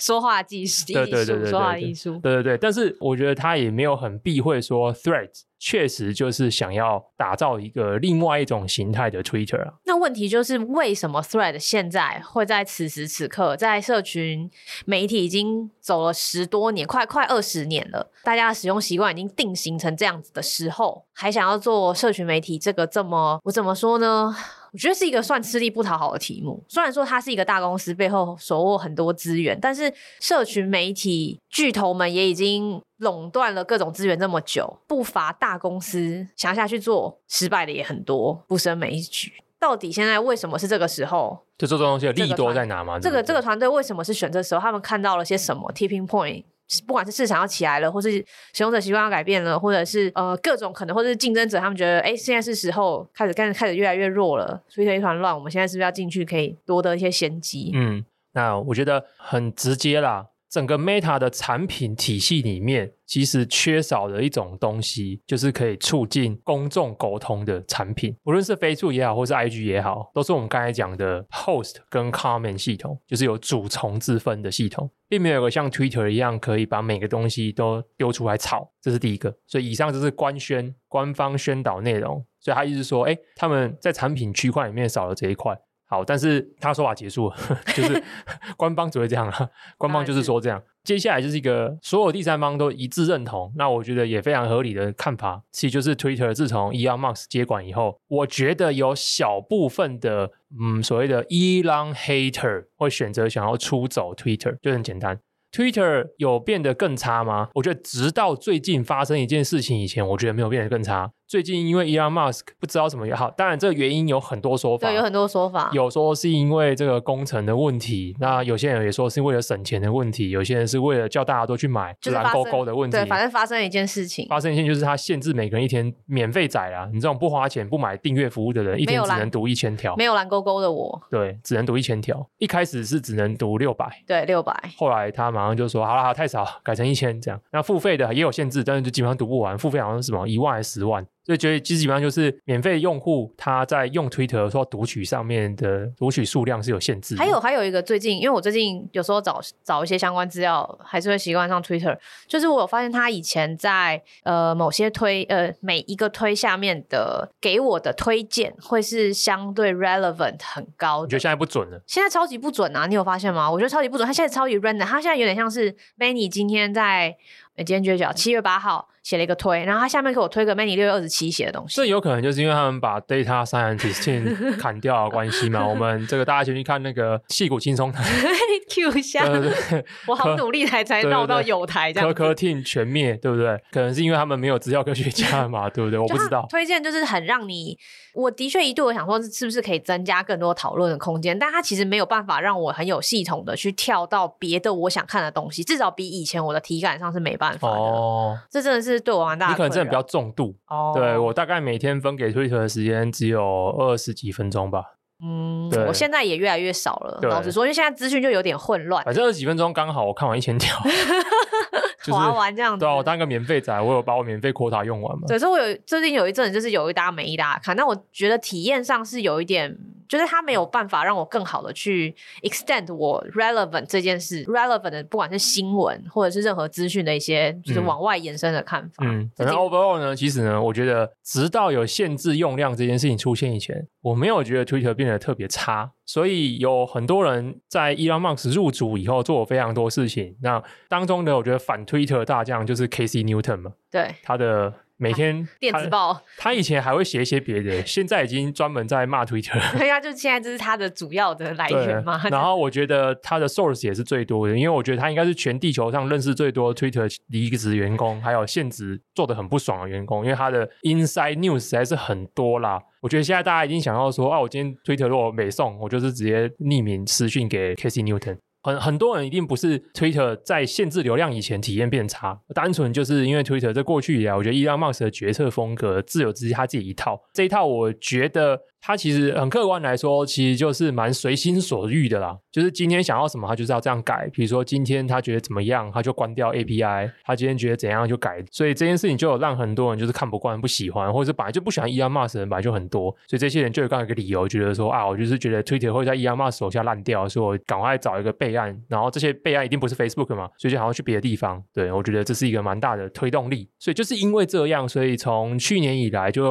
[0.00, 5.42] 说话技术，对对对对，说话艺术，对对对，但是我觉得他也没有很避讳说 threads。
[5.64, 9.72] 确实就是想要打造一个另外一种形态的 Twitter。
[9.86, 14.50] 那问题就是为什么 Thread 现在会在此时此刻，在社群
[14.84, 24.36] 媒体已经走了十多年，快快二十年了，大家的使用习惯已经定型成这样子的时候，还想要做社群媒体这个这么，我怎么说呢？
[24.72, 26.60] 我觉得是一个算吃力不讨好的题目。
[26.68, 39.32] 虽然说它是一个大公司背后手握很多资源，但是社群媒体巨头们也已经垄断了各种资源这么久，不乏大公司想下去做，失败的也很多，不胜枚举。
[39.60, 41.38] 到底现在为什么是这个时候？
[41.56, 42.98] 就这种东西的利多在哪吗？
[42.98, 44.60] 这个这个团队为什么是选这时候？
[44.60, 46.42] 他们看到了些什么？Tipping point。
[46.86, 48.10] 不管是市场要起来了，或是
[48.54, 55.34] 使用者习惯要改变了，或者是呃各种可能，或者是竞争者他们觉得，哎，现在是时候开始开始开始越来越弱了，所以一团乱。
[55.34, 57.70] 我们现在是不是要进去可以夺得一些先机？
[57.74, 60.26] 嗯，那我觉得很直接啦。
[60.54, 68.16] 整个 Meta 的产品体系里面，其实缺少的一种东西，就是可以促进公众沟通的产品。
[68.22, 78.70] 无论是 Facebook 也好，或是 IG 也好，都是我们刚才讲的 Post 跟 Comment 系统，就是有主从之分的系统，并没有个像 Twitter 一样可以把每个东西都丢出来炒。
[78.80, 79.36] 这是第一个。
[79.48, 82.24] 所以以上就是官宣，官方宣导内容。
[82.38, 85.58] 所以他意思说，哎，他们在产品区块里面少了这一块。
[85.94, 87.36] 好，但是他说法结束了，
[87.76, 88.02] 就是
[88.56, 89.50] 官方只会这样了。
[89.78, 105.20] 官方就是说这样，接下来就是一个所有第三方都一致认同，那我觉得也非常合理的看法，其实就是 Twitter 自从 Elon Musk 接管以后，我觉得有小部分的嗯所谓的 Elon hater 会选择想要出走 Twitter，就很简单。
[105.52, 107.48] Twitter 有变得更差吗？
[107.54, 111.12] 我觉得直到最近发生一件事情以前，我觉得没有变得更差。
[111.34, 115.68] 最近因为 Elon Musk 不知道什么也好，当然这个原因有很多说法，对，有很多说法。
[115.72, 122.96] 有说是因为这个工程的问题，那有些人也说是为了省钱的问题，有些人是为了叫大家都去买，就是蓝勾勾的问题。
[122.96, 126.88] 对，反正发生了一件事情，发生一件就是他限制每个人一天免费载啦。
[126.92, 129.96] 你这种不花钱不买订阅服务的人，一天只能读一千条。
[129.96, 132.24] 没有蓝勾勾的我，对，只能读一千条。
[132.38, 134.54] 一开始是只能读六百，对，六百。
[134.78, 137.40] 后来他马上就说，好了，好，太少，改成一千这样。
[137.50, 139.58] 那付费的也有限制，但是就基本上读不完。
[139.58, 141.04] 付费好像是什么一万还是十万？
[141.24, 147.16] 所以觉得基本上就是免费用户他在用 Twitter 说读取上面的读取数量是有限制。
[147.16, 151.96] 还有还有一个最近，因为我最近有时候找找一些相关资料，还是会习惯上 Twitter。
[152.26, 161.02] 就是我有发现他以前在呃某些推呃每一个推下面的给我的推荐会是相对 relevant 很高的。
[161.04, 161.80] 我觉得现在不准了？
[161.86, 162.86] 现在超级不准啊！
[162.86, 163.50] 你有发现吗？
[163.50, 164.06] 我觉得超级不准。
[164.06, 167.16] 他现在超级 random，他现在有点像是 Benny 今天在。
[167.58, 171.76] 今天就讲七月八号写了一个推，然后他下面给我推个 Manny 六月二十七写的东西。
[171.76, 175.64] 这有可能就是因为他们把 Data Scientist 砍掉的关系嘛？
[175.68, 178.02] 我们这个大家先去看那个戏骨轻松台
[178.68, 182.08] Q 下，对对对，我好努力才才闹到有台这样。
[182.08, 183.60] 科科 Team 全灭，对不对？
[183.70, 185.98] 可能是因为他们没有资料科学家嘛，对不对？
[185.98, 186.46] 我不知道。
[186.48, 187.78] 推荐就是很让你，
[188.14, 191.38] 我的确一度我想说，是不是可以增加更多讨论的空间？
[191.38, 197.58] 但他其实没有办法让我很有系统的去跳到别的我想看的东西，至少比以前我的体感上是没办法的。
[197.66, 198.38] 哦。
[198.50, 199.52] 这真的是对我蛮大的。
[199.52, 200.92] 你可能真的比较重度哦。
[200.94, 203.42] 对，我大概每天分给 Twitter 的时间只有
[203.78, 204.82] 二十几分钟吧。
[205.24, 207.18] 嗯，我现在也越来越少了。
[207.22, 209.02] 老实说，因为现在资讯就有点混乱。
[209.04, 210.76] 反正二十几分钟刚好我看完一千条，
[212.12, 212.84] 滑完这样子。
[212.84, 215.24] 对啊，我当个免费仔，我有把我免费 quota 用完嘛。
[215.26, 219.76] 对，所以我有最近有一阵就是有一搭没一搭看，但我觉得体验上是有一点。
[220.06, 229.02] 就是它没有办法让我更好的去 extend 我 relevant 这件事，relevant 的不管是新闻或者是任何资讯的一些，就是往外延伸的看法。
[229.04, 235.90] 嗯，反正 overall 呢，其实呢，我觉得直到有限制用量这件事情出现以前，我没有觉得 Twitter 变得特别差。
[236.06, 240.36] 所以有很多人在 Elon Musk 入主以后做了非常多事情。
[240.42, 244.72] 那当中呢，我觉得反 Twitter 大将就是 Casey Newton 嘛，对他的。
[244.96, 249.58] 每天电子报，他以前还会写一些别的，现在已经专门在骂 Twitter。
[249.76, 252.22] 对呀，就现在这是他的主要的来源嘛。
[252.30, 262.80] 然后我觉得他的 source 也是最多的，因为我觉得他应该是全地球上认识最多 Twitter 离职员工，还有现职做的很不爽的员工，因为他的 inside news 实在是很多啦。
[263.00, 268.38] 我觉得现在大家已经想要说，啊，我今天 Twitter 如果没送，我就是直接匿名私讯给 Casey Newton。
[268.64, 278.60] 很很多人一定不是 Twitter 在限制流量以前体验变差，单纯就是因为 Twitter 在过去以来，我觉得 Elon Musk 的决策风格自有自己他自己一套，这一套我觉得。
[278.86, 282.36] 他其实很客观来说，其实就是蛮随心所欲的啦。
[282.52, 284.28] 就是今天想要什么，他就是要这样改。
[284.30, 287.10] 比如说今天他觉得怎么样，他就关掉 API。
[287.24, 288.44] 他今天觉得怎样就改。
[288.50, 293.10] 所以这件事情就有让很多人就是看不惯、不喜欢，或者是本来就不喜欢 Elon Musk 的人本来就很多。
[293.26, 298.78] 所以这些人就有刚好一个理由，觉得说啊，我就是觉得 Twitter 会在 Elon Musk 手下烂掉，所以我赶快找一个备案。
[298.88, 301.62] 然后这些备案一定不是 Facebook 嘛，所以就好像去别的地方。
[301.72, 303.66] 对，我觉得这是一个蛮大的推动力。
[303.78, 306.44] 所以就是因为这样，所以从去年以来，就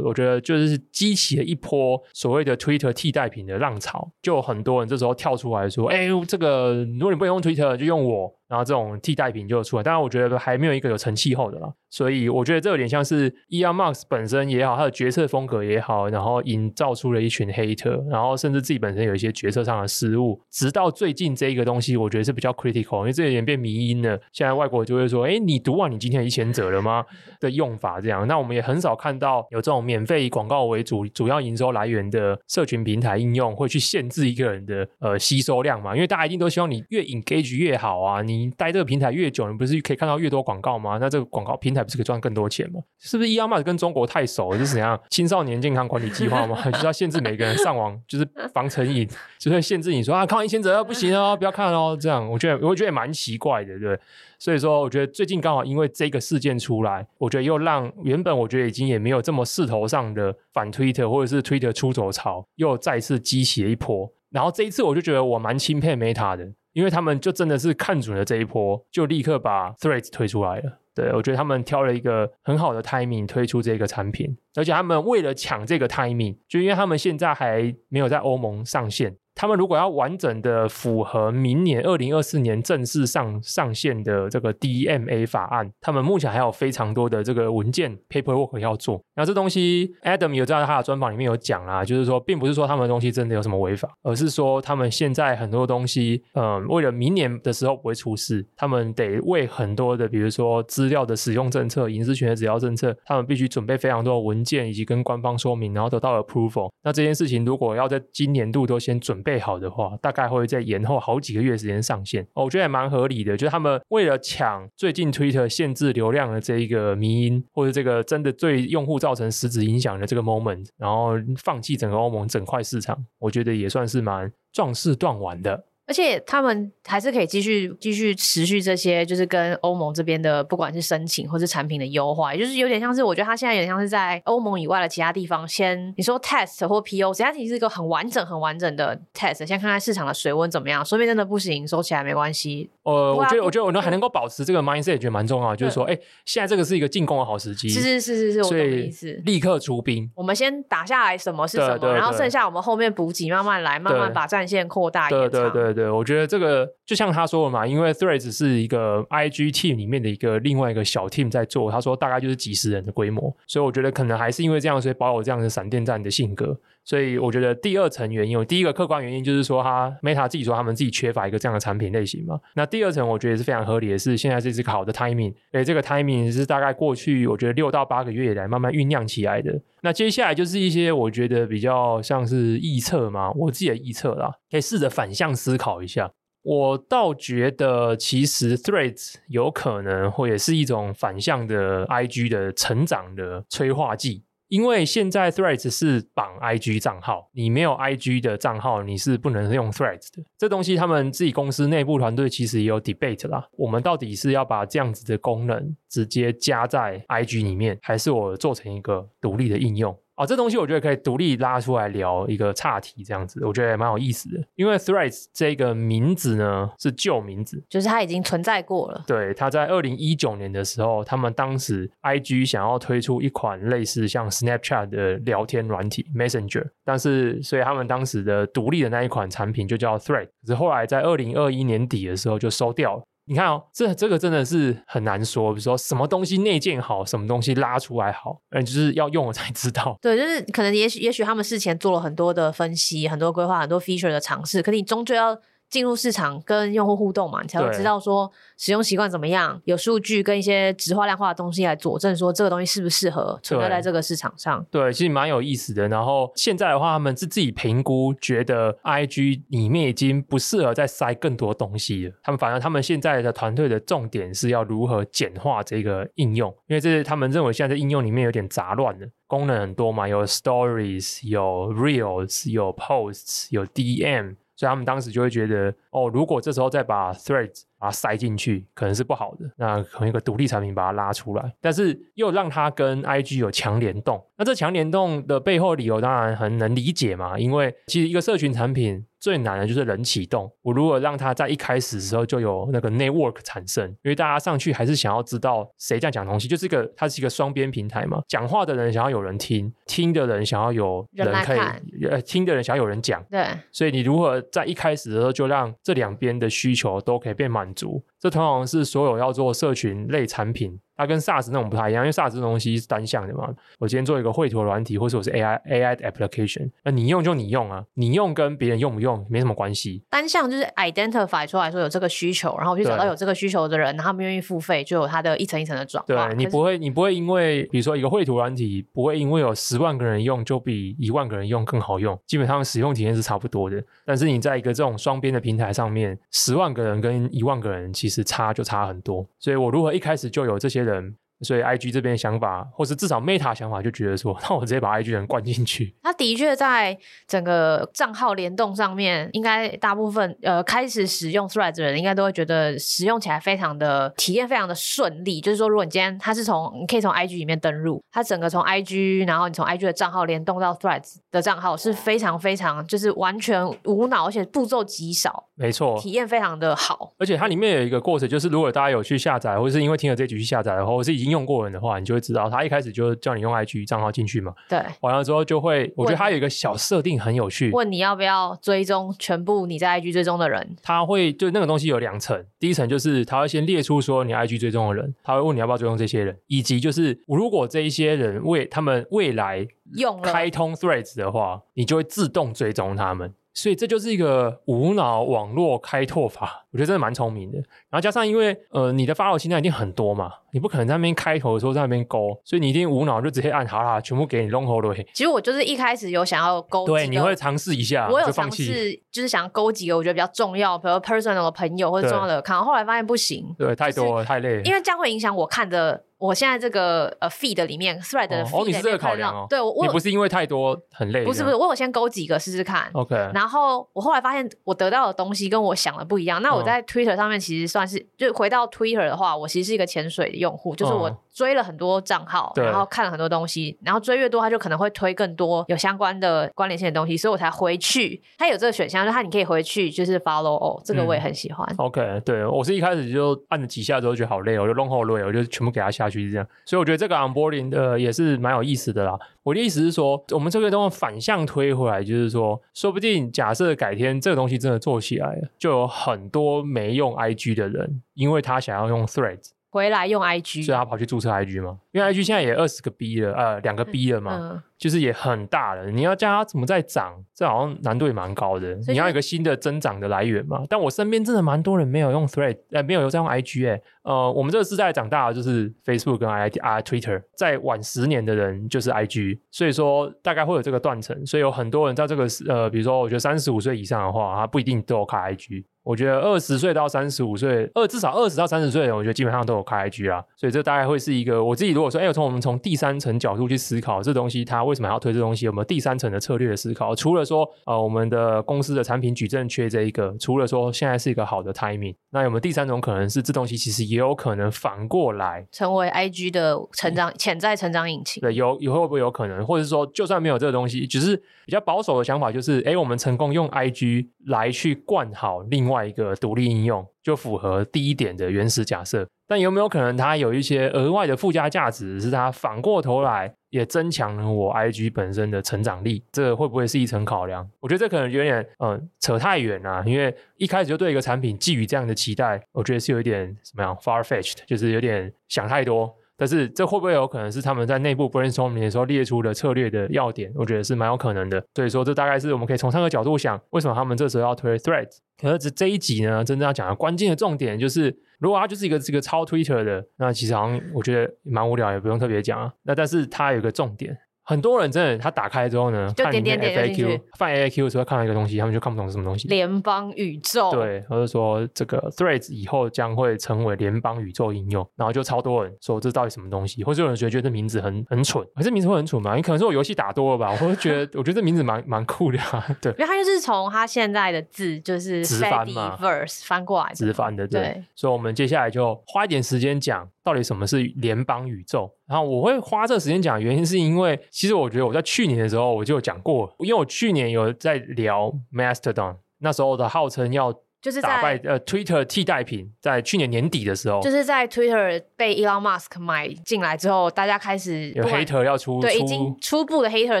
[0.04, 1.83] 我觉得就是激起了一波
[2.14, 2.54] 所谓的。
[2.64, 24.16] Twitter 替代品的浪潮，就很多人这时候跳出来说：“哎，这个如果你不用 Twitter，就用我。”然后这种替代品就出来，当然我觉得还没有一个有成气候的啦，所以我觉得这有点像是 Elon Musk 本身也好，他的决策风格也好，然后营造出了一群黑特，然后甚至自己本身有一些决策上的失误，直到最近这一个东西，我觉得是比较 critical，因为这有点变迷因了。
[24.32, 27.04] 现在外国就会说：“哎，你读完你今天一千者了吗？”
[27.40, 35.92] 的用法这样，那我们也很少看到有这种免费以广告为主、主要营收来源的社群平台应用会去限制一个人的呃吸收量嘛？
[35.96, 38.43] 因为大家一定都希望你越 engage 越好啊，你。
[38.44, 40.98] 你待这个平台越久，你不是可以看到越多广告吗？
[41.00, 42.80] 那这个广告平台不是可以赚更多钱吗？
[42.98, 46.62] 是不是 e l m a s 跟中国太熟，就是怎样 青少年健康管理计划吗？
[46.70, 51.96] 就是要限制每个人上网，就是防成瘾， 就会限制你说啊，看完一千则不行哦，不要看哦。
[52.00, 53.98] 这样我觉得我觉得也蛮奇怪的，对。
[54.36, 64.12] 所以说，我觉得最近刚好因为这个事件出来，我觉得又让原本我觉得已经也没有这么势头上的反 Twitter 或者是 Twitter 出走潮，又再次激起了一波。
[64.30, 66.46] 然后这一次我就觉得我蛮钦佩 Meta 的。
[66.74, 70.78] 因为他们就真的是看准了这一波，就立刻把 Threads 推出来了。
[70.94, 79.16] 对，我觉得他们挑了一个很好的 timing 推出这个产品，而且他们为了抢这个 timing，就因为他们现在还没有在欧盟上线。
[79.34, 89.02] 他们如果要完整的符合明年二零二四年正式上上线的这个 DMA 法案，他们目前还有非常多的这个文件 paperwork 要做。
[89.16, 106.70] 那这东西 Adam 有在他的专访里面有讲啦，就是说，并不是说他们的东西真的有什么违法，而是说他们现在很多东西，嗯，为了明年的时候不会出事，他们得为很多的，比如说资料的使用政策、隐私权的指标政策，他们必须准备非常多的文件以及跟官方说明，然后得到 approval。
[106.82, 112.22] 那这件事情如果要在今年度都先准备好的话，大概会在延后好几个月时间上线。
[112.34, 125.64] 哦，我觉得也蛮合理的，就是他们为了抢最近 Twitter 限制流量的这一个迷因，或者这个真的对用户造成实质影响的这个 moment，然后放弃整个欧盟整块市场，我觉得也算是蛮壮士断腕的。
[125.86, 142.70] 而且他们还是可以继续继续持续这些，就是跟欧盟这边的不管是申请或是产品的优化，也就是有点像是我觉得他现在有点像是在欧盟以外的其他地方先你说 test 或 PO，实际上其实是一个很完整很完整的 test，先看看市场的水温怎么样，说不定真的不行，收起来没关系。
[142.84, 155.30] 呃，我觉得我觉得我能还能够保持这个 mindset，也觉得蛮重要，就是说，哎，现在这个是一个进攻的好时机，是是是是是，我懂的意思，立刻出兵，我们先打下来什么是什么，然后剩下我们后面补给慢慢来，慢慢把战线扩大延长。
[155.30, 156.72] 对对对对，我觉得这个。
[156.86, 166.54] 就像他说的嘛，因为 Threads 是一个 IG team 里面的一个另外一个小 team 在做，他说大概就是几十人的规模，所以我觉得可能还是因为这样，所以保有这样的闪电战的性格。
[166.84, 172.38] 所以我觉得第二层原因，有第一个客观原因就是说，他 Meta 自己说他们自己缺乏一个这样的产品类型嘛。
[172.54, 179.58] 那第二层我觉得是非常合理的是，现在这是个好的 timing，诶，这个 timing 是大概过去我觉得六到八个月以来慢慢酝酿起来的。
[179.80, 186.10] 那接下来就是一些我觉得比较像是臆测嘛，我自己的臆测啦，可以试着反向思考一下。
[186.42, 200.22] 我倒觉得，其实 Threads 有可能会也是一种反向的 IG 的成长的催化剂，因为现在 Threads 是绑 IG 账号，你没有 IG 的账号，你是不能用 Threads 的。
[200.38, 209.96] 这东西他们自己公司内部团队其实也有 debate 啦，我们到底是要把这样子的功能直接加在 IG 里面，还是我做成一个独立的应用？
[210.16, 214.40] 哦，这东西我觉得可以独立拉出来聊一个岔题，这样子我觉得也蛮有意思的。
[214.54, 219.02] 因为 Threads 这个名字呢是旧名字，就是它已经存在过了。
[219.06, 233.02] 对，它在二零一九年的时候，他们当时 IG 想要推出一款类似像 Snapchat 的聊天软体 Messenger，但是所以他们当时的独立的那一款产品就叫 Threads，可是后来在二零二一年底的时候就收掉了。
[233.26, 239.98] 你看哦，这这个真的是很难说，比如说什么东西内建好，什么东西拉出来好，嗯，就是要用了才知道。
[240.02, 245.38] 对，就是可能也许也许他们事前做了很多的分析，很多规划，很多 feature 的尝试，可你终究要。
[245.70, 254.64] 进入市场跟用户互动嘛，你才会知道说使用习惯怎么样，有数据跟一些质化量化的东西来佐证说这个东西适不适合存在在这个市场上。
[254.70, 255.88] 对，其实蛮有意思的。
[255.88, 262.14] 然后现在的话，他们是自己评估，觉得 IG 里面已经不适合再塞更多东西了。
[262.22, 274.36] 他们反而他们现在的团队的重点是要如何简化这个应用，因为这是他们认为现在这应用里面有点杂乱的功能很多嘛，有 Stories，有 Reels，有 Posts，有 DM。
[274.56, 279.50] 所以他们当时就会觉得，哦，如果这时候再把 Threads 把它塞进去，可能是不好的。
[279.56, 284.24] 那可能一个独立产品把它拉出来，但是又让它跟 IG 有强联动。
[284.36, 289.06] 那这强联动的背后理由当然很能理解嘛，因为其实一个社群产品。
[289.24, 290.52] 最难的就是人启动。
[290.60, 298.20] 我如果让他在一开始的时候就有那个 network 产生，因为大家上去还是想要知道谁在讲东西，就是一个它是一个双边平台嘛。
[298.28, 303.24] 讲话的人想要有人听，听的人想要有人可以，呃，听的人想要有人讲。
[303.30, 308.04] 对，所以你如何在一开始的时候就让这两边的需求都可以被满足？
[308.24, 310.80] 这通常是所有要做社群类产品。
[310.96, 313.52] 它跟 SaaS 那种不太一样，因为 SaaS 这东西是单向的嘛。
[313.80, 320.04] 我今天做一个绘图的软体，或者我是 AI AI 的 application，那你用就你用啊，你用跟别人用不用没什么关系。
[320.08, 326.28] 单向就是 identify 出来说有这个需求，然后我去找到有这个需求的人，然后他们愿意付费，就有它的一层一层的转化。
[326.28, 333.82] 对，你不会，你不会因为比如说一个绘图软体，不会因为有十万个人用就比一万个人用更好用，基本上使用体验是差不多的。
[334.06, 339.26] 但是你在一个这种双边的平台上面，十万个人跟一万个人其实是差就差很多。
[339.38, 341.16] 所以我如何一开始就有这些人？
[341.44, 345.94] 所以，IG 这边的想法，或是至少 Meta 想法，就觉得说，那我直接把 IG 人灌进去。
[346.02, 346.96] 他的确在
[347.28, 355.40] 整个账号联动上面，应该大部分呃开始使用 Threads 的人，应该都会觉得使用起来非常的体验非常的顺利。
[355.42, 367.12] 就是说，如果你今天他是从你可以从 IG 里面登入，它整个从 IG，然后你从 IG 的账号联动到 Threads 的账号是非常非常就是完全无脑，而且步骤极少，没错，体验非常的好。
[367.18, 371.33] 而且它里面有一个过程，就是如果大家有去下载，或者是因为听了这集去下载的话，或是已经。
[371.34, 374.54] 用过人的话，你就会知道，他一开始就叫你用 IG 账号进去嘛。
[374.68, 380.76] 对，完了之后就会，我觉得他有一个小设定很有趣，问你要不要追踪全部你在 IG 追踪的人。
[380.82, 389.66] 他会就那个东西有两层，第一层就是他会先列出说你 IG 追踪的人，他会问你要不要追踪这些人，以及就是如果这一些人为他们未来
[389.96, 393.34] 用开通 Threads 的话，你就会自动追踪他们。
[393.54, 397.56] 所以这就是一个无脑网络开拓法，我觉得真的蛮聪明的。
[397.88, 404.94] 然后加上因为呃你的 follow 现在已经很多嘛，你不可能在那边开头的时候在那边勾，所以你一定无脑就直接按好啦，全部给你弄好了。
[405.12, 416.04] 其实我就是一开始有想要勾，对，你会尝试一下，我有尝试，就是想勾几个我觉得比较重要，比如 personal 的朋友或者重要的，看后来发现不行，对，太多了，太累了，因为这样会影响我看的。
[416.24, 419.46] 我现在这个呃 feed 里面 thread 的 feed 哦，你是这个考量哦？
[419.48, 421.22] 对，我也不是因为太多很累？
[421.22, 422.88] 不是不是，我有先勾几个试试看。
[422.94, 426.40] OK，然后我后来发现我得到的东西跟我想的不一样。
[426.40, 438.22] 那我在 Twitter 上面其实算是，就回到 Twitter 的话，我其实是一个潜水的用户，就是我追了很多账号，然后看了很多东西，然后追越多，他就可能会推更多有相关的关联性的东西，所以我才回去。
[438.38, 441.68] 他有这个选项，就是他你可以回去就是 follow all，这个我也很喜欢。
[441.78, 446.46] OK，对，我是一开始就按了几下之后觉得好累，我就弄后累，我就全部给他下去这样。
[446.64, 449.18] 所以我觉得这个 onboarding 的也是蛮有意思的啦。
[449.42, 461.80] 我的意思是说，我们这个东西反向推回来，就是说，说不定假设改天这个东西真的做起来了，就有很多没用 IG 的人，因为他想要用 Threads 回来用 IG，所以他跑去注册 IG 吗。
[461.94, 464.36] 因为 IG 现在也二十个 B 了，呃，两个 B 了嘛。
[464.42, 468.74] 嗯就是也很大了，你要叫它怎么再涨，这好像难度也蛮高的。
[468.88, 470.62] 你要有一个新的增长的来源嘛。
[470.68, 473.82] 但我身边真的蛮多人没有用 Thread，呃，没有在用 IG 哎、欸。
[474.02, 481.24] 呃，我们这个时代长大的就是 Facebook 跟 I I Twitter，在晚十年的人就是 IG，所以说大概会有这个断层。
[481.24, 485.64] 所以有很多人在这个呃，比如说我觉得三十五岁以上的话，他不一定都有开 IG。
[485.82, 490.22] 我觉得二十岁到三十五岁，二至少二十到三十岁的人，我觉得基本上都有开 IG 啦。
[490.34, 495.46] 所以这大概会是一个我自己如果说，哎，从我们从第三层角度去思考这东西，它为什么要推这东西？
[495.46, 496.94] 有没有第三层的策略的思考？
[496.94, 508.20] 除了说，呃，我们的公司的产品矩阵缺这一个，除了说现在是一个好的 timing，那有没有第三种可能是这东西其实也有可能反过来成为 IG 的成长潜在成长引擎？
[508.20, 509.44] 对，有以后会不会有可能？
[509.44, 511.16] 或者是说，就算没有这个东西，只是
[511.46, 516.86] 比较保守的想法，就是，哎，我们成功用 IG 来去灌好另外一个独立应用。
[517.04, 526.02] 就符合第一点的原始假设，但有没有可能它有一些额外的附加价值，是它反过头来也增强了我 IG 本身的成长力？
[526.12, 527.48] 这会不会是一层考量？
[527.60, 535.94] 我觉得这可能有点嗯扯太远了，因为一开始就对一个产品寄予这样的期待，我觉得是有点什么样 far-fetched，就是有点想太多。
[536.16, 540.32] 但是这会不会有可能是他们在内部 brainstorming 的时候列出的策略的要点？
[540.34, 541.44] 我觉得是蛮有可能的。
[541.54, 544.88] 所以说，这大概是我们可以从三个角度想，为什么他们这时候要推 thread。
[545.20, 552.52] 可是这这一集呢，真正要讲的关键的重点就是，如果它就是一个这个超 Twitter 的，那其实好像我觉得蛮无聊，也不用特别讲啊。
[552.62, 553.96] 那但是它有个重点。
[554.24, 559.28] 很多人真的，他打开之后呢，就点点点点进去，放 FAQ 的时候看到一个东西，他们就看不懂是什么东西。
[559.28, 560.50] 联邦宇宙。
[560.50, 569.14] 对，或者说这个 Threads 以后将会成为联邦宇宙应用，然后就超多人说这到底什么东西，或者有人觉得觉得这名字很很蠢，可是名字会很蠢吗？
[569.14, 572.44] 你可能是我游戏打多了吧，我会觉得我觉得这名字蛮蛮酷的啊。
[572.62, 577.40] 对，因为它就是从它现在的字就是直翻嘛，verse 翻过来直翻的，对。
[577.40, 579.88] 对所以我们接下来就花一点时间讲。
[580.04, 581.70] 到底什么是联邦宇宙？
[581.86, 600.00] 然后我会花这个时间讲，原因是因为其实我觉得我在去年的时候我就讲过，因为我去年有在聊 Mastodon，那时候的号称要就是打败呃 Twitter 替代品，在去年年底的时候，就是在 Twitter 被 Elon Musk 买进来之后，大家开始有 hater 要出，对，已经初步的 hater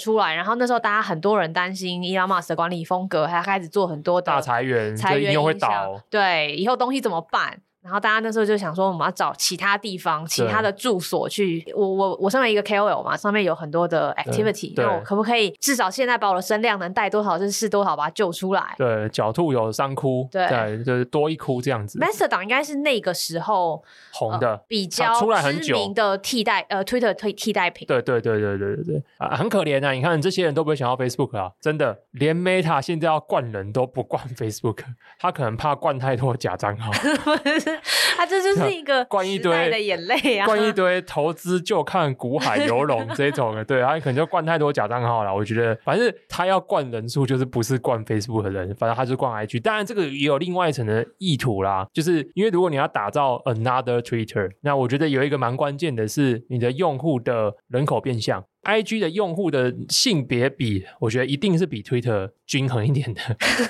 [0.00, 7.60] 出来，然后那时候大家很多人担心 Elon Musk 的管理风格，还开始做很多大裁员，裁员又会倒，对，以后东西怎么办？
[7.88, 11.64] 然后大家那时候就想说，我们要找其他地方、其他的住所去。
[11.74, 18.74] 我我我身为一个 KOL 嘛，上面有很多的 activity，那我可不可以至少现在把我的声量能带多少就是多少，把它救出来？
[18.76, 21.98] 对，狡兔有三窟，对，就是多一窟这样子。
[21.98, 23.82] Master 党应该是那个时候
[24.12, 25.18] 红的，比较
[25.50, 27.88] 知名的替代呃 Twitter 替替代品。
[27.88, 29.92] 对对对对对对对啊，很可怜啊！
[29.92, 34.80] 你看这些人都不会想要 Facebook 啊，真的，连 Meta 现在要灌人都不灌 Facebook，
[35.18, 36.92] 他可能怕灌太多假账号。
[38.16, 45.34] 他 这就是一个灌一堆的眼泪啊，灌一堆投资就看股海游龙这种的，对，他可能就灌太多假账号了。
[45.34, 49.60] 我觉得，反正他要灌人数，就是不是灌 Facebook 的人，反正他就是灌 IG。
[49.60, 58.44] 当然，这个也有另外一层的意图啦，就是因为如果你要打造 another Twitter，那我觉得有一个蛮关键的是你的用户的人口变相。
[58.68, 63.20] IG 的用户的性别比，我觉得一定是比 Twitter 均衡一点的。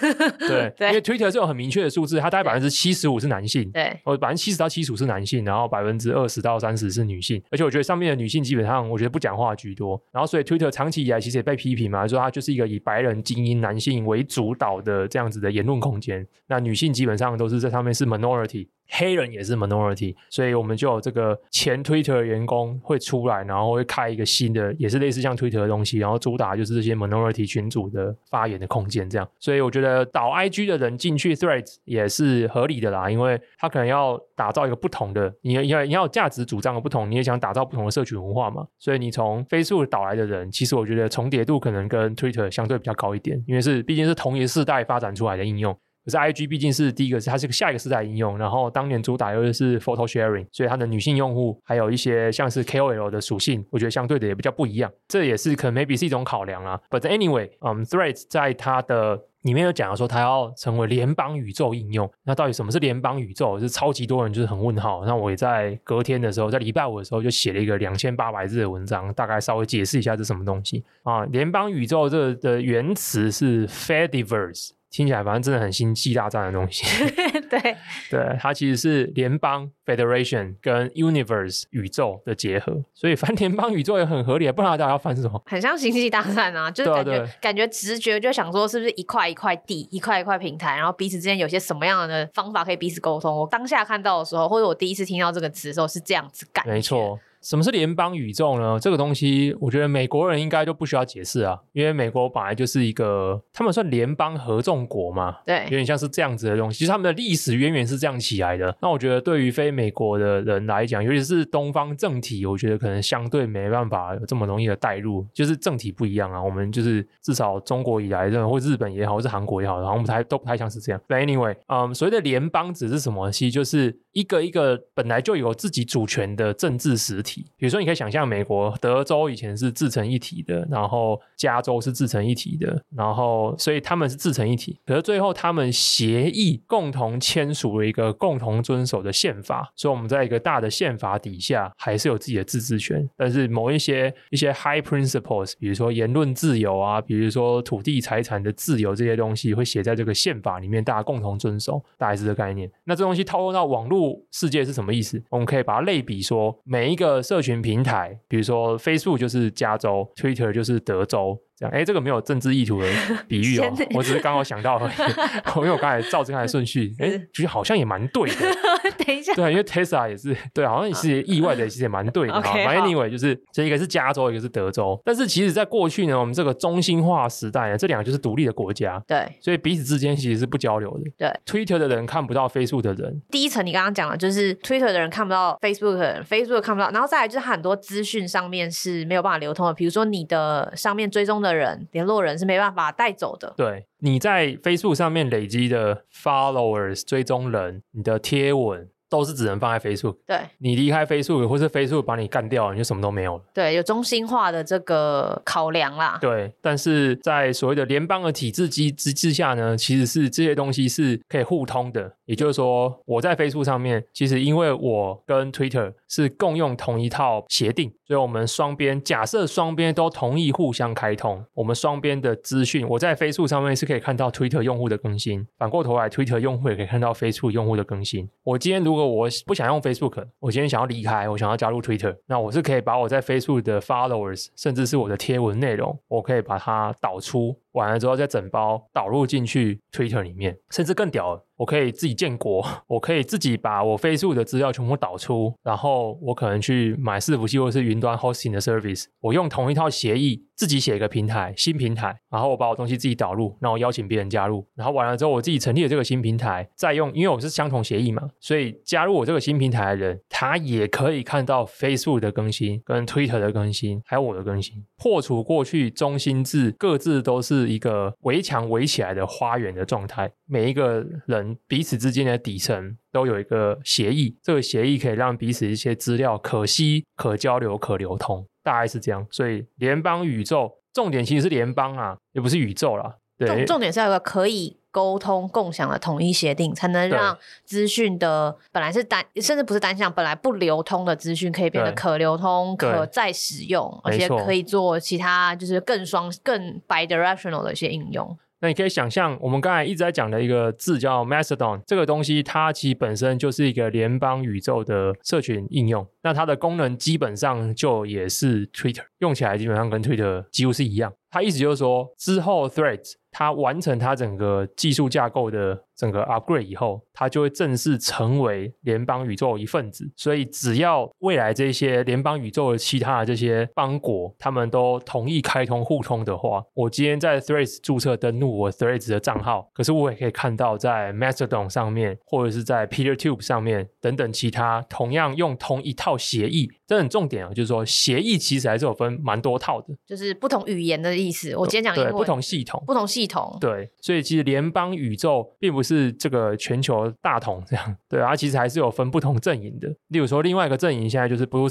[0.41, 7.41] 对，对，因为 Twitter 是有很明确的数字，它大概百分之七十五是男性，对，或百分之七十到七十五是男性，然后百分之二十到三十是女性。
[7.53, 10.03] 而且我觉得上面的女性基本上，我觉得不讲话居多。
[10.13, 16.27] 然后所以 Twitter 长期以来其实也被批评嘛，说它就是一个以白人精英男性为主导的这样子的言论空间。
[16.49, 18.67] 那女性基本上都是在上面是 minority。
[18.91, 29.29] 黑人也是 minority，所以我们就有这个前 Twitter 员工会出来，然后会开一个新的，也是类似像 Twitter 的东西，然后主打就是这些 minority 群组的发言的空间，这样。
[29.39, 38.67] 所以我觉得导 IG 的人进去 Threads 也是合理的啦，因为他可能要打造一个不同的，你要你要你要价值主张的不同，你也想打造不同的社群文化嘛。
[38.79, 45.79] 所以你从 Facebook 导来的人，其实我觉得重叠度可能跟 Twitter 相对比较高一点，因为是毕竟是同一世代发展出来的应用。
[46.09, 56.81] 可是 IG 毕竟是第一个，是它是个下一个时代应用，然后当年主打又是 photo sharing，所以它的女性用户还有一些像是 KOL 的属性，我觉得相对的也比较不一样，这也是可能 maybe 是一种考量啊。
[56.89, 62.11] But anyway，嗯、um,，Threads 在它的里面有讲说，它要成为联邦宇宙应用。
[62.25, 63.59] 那到底什么是联邦宇宙？
[63.61, 65.05] 是超级多人就是很问号。
[65.05, 71.25] 那我也在隔天的时候，在礼拜五的时候就写了一个两千八百字的文章，大概稍微解释一下这是什么东西啊。
[71.27, 74.71] 联邦宇宙这的原词是 Fediverse。
[74.91, 76.85] 听起来反正真的很星际大战的东西，
[77.51, 77.77] 对
[78.11, 85.41] 对，它其实是联邦 Federation 跟 Universe 宇宙的结合，所以翻联邦宇宙也很合理，不然大家要翻什么？
[85.47, 93.37] 很像星际大战啊，就是感觉感觉直觉就想说是不是一块一块地，一块一块平台，然后彼此之间有些什么样的方法可以彼此沟通？
[93.37, 97.19] 我当下看到的时候，或者我第一次听到这个词的时候是这样子感觉，没错。
[97.43, 98.79] 什么是联邦宇宙呢？
[98.81, 106.79] 这个东西，我觉得美国人应该都不需要解释啊，因为美国本来就是一个，他们算联邦合众国嘛，对，有点像是这样子的东西。
[106.81, 108.77] 其实他们的历史渊源是这样起来的。
[108.83, 116.43] 那我觉得对于非美国的人来讲，尤其是东方政体，我觉得可能相对没办法有这么容易的带入，就是政体不一样啊。
[116.43, 121.01] 我们就是至少中国以来的，或日本也好，或是韩国也好，好像不太都不太像是这样。
[121.09, 123.31] But anyway，嗯，所谓的联邦指的是什么？
[123.31, 128.09] 其实就是一个一个本来就有自己主权的政治实体，比如说你可以想。
[128.11, 134.79] 象美国德州以前是自成一体的，然后加州是自成一体的，然后所以他们是自成一体。
[134.87, 143.07] 可是最后他们协议共同签署了一个共同遵守的宪法，所以我们在一个大的宪法底下还是有自己的自治权。
[143.15, 152.71] 但是某一些一些 high principles，比如说言论自由啊，比如说土地财产的自由这些东西，会写在这个宪法里面，大家共同遵守，大概是这个概念。
[152.85, 155.23] 那这东西套用到网络世界是什么意思？
[155.31, 158.19] 我们可以把它类比说，每一个社群平台。
[158.29, 161.39] 比如说飞速就是加州，Twitter 就是德州。
[161.59, 162.87] 这样，哎，这个没有政治意图的
[163.27, 164.93] 比喻哦， 我只是刚好想到而已，
[165.59, 168.37] 因为我刚才照这样的顺序，哎，觉得好像也蛮对的。
[169.05, 172.41] 等一下，对，因为 Tesla 也是，对，好像也是意外的，其实也蛮对的。
[172.41, 181.11] 哈，Anyway，就是这一个是加州，一个是德州，但是其实在过去呢，我们这个中心化时代呢，这两个就是独立的国家，对，所以彼此之间其实是不交流的。
[181.17, 183.21] 对，Twitter 的人看不到 Facebook 的人。
[183.31, 192.29] 第一层你刚刚讲了，就是 Twitter 的人看不到 Facebook 的人，Facebook 看不到，然后再来就是很多资讯上面是没有办法流通的，比如说你的上面追踪的人联络人。
[192.29, 193.55] 人是没办法带走的。
[193.57, 198.91] 对，你在 Facebook 上面累积的 followers 追踪人，你的贴文。
[199.11, 200.19] 都是只能放在 Facebook。
[200.27, 203.45] 对，你离开 Facebook 或是 Facebook 把你干掉，你就什么都没有了。
[203.55, 206.19] 对，有中心化的这个考量啦。
[206.21, 212.13] 对，但是在所谓的联邦的体制机制之下呢，其实是这些东西是可以互通的。
[212.27, 228.27] 也就是说，我在 Facebook 上面，其实因为我跟 Twitter 是共用同一套协定，所以我们双边假设双边都同意互相开通，我们双边的资讯，我在 Facebook 上面是可以看到 Twitter 用户的更新，反过头来 Twitter 用户也可以看到 Facebook 用户的更新。
[228.45, 237.55] 我今天如果我不想用 Facebook，我今天想要离开，我想要加入 Twitter，那我是可以把我在 Facebook 的 followers，甚至是我的贴文内容，我可以把它导出。
[237.73, 267.59] 完了之后再整包导入进去 Twitter 里面，甚至更屌，我可以自己建国，我可以自己把我 Facebook 的资料全部导出，然后我可能去买伺服器或者是云端 hosting 的 service，我用同一套协议自己写一个平台，新平台，然后我把我东西自己导入，然后邀请别人加入，然后完了之后我自己成立了这个新平台，再用，因为我是相同协议嘛，所以加入我这个新平台的人，他也可以看到 Facebook 的更新、跟 Twitter 的更新，还有我的更新，破除过去中心制各自都是。
[267.69, 279.27] 一个围墙围起来的花园的状态，每一个人彼此之间的底层都有一个协议，这个协议可以让彼此一些资料可吸、可交流、可流通，大概是这样。
[279.31, 283.17] 所以联邦宇宙重点其实是联邦啊，也不是宇宙啦。
[283.37, 298.37] 对，重重点是要有个可以沟通共享的统一协定，才能让资讯的本来是单，甚至不是单向，本来不流通的资讯，可以变得可流通、可再使用，而且可以做其他就是更双、更 bidirectional 的一些应用。
[298.61, 306.05] 那你可以想象，我们刚才一直在讲的一个字叫 Mastodon，这个东西它其实本身就是一个联邦宇宙的社群应用。
[306.25, 311.13] 那它的功能基本上就也是 Twitter，用起来基本上跟 Twitter 几乎是一样。
[311.31, 320.11] 它意思就是说，之后 Threads 它完成它整个技术架构的整个 upgrade 以后，它就会正式成为联邦宇宙一份子。
[320.17, 336.71] 所以，只要未来这些联邦宇宙的其他的这些邦国，他们都同意开通互通的话，我今天在 Threads 注册登录我 Threads 的账号，可是我也可以看到在 Mastodon 上面，或者是在 PeterTube 上面等等其他同样用同一套协议。
[336.87, 341.18] 这很重点啊，就是说协议其实还是有分蛮多套的，就是不同语言的。
[341.19, 341.55] 意思。
[341.57, 349.89] 我今天讲英文，对，不同系统，不同系统，对，所以其实联邦宇宙并不是这个全球大同这样，对，它其实还是有分不同阵营的。
[350.09, 351.69] 例如说，另外一个阵营现在就是 Blue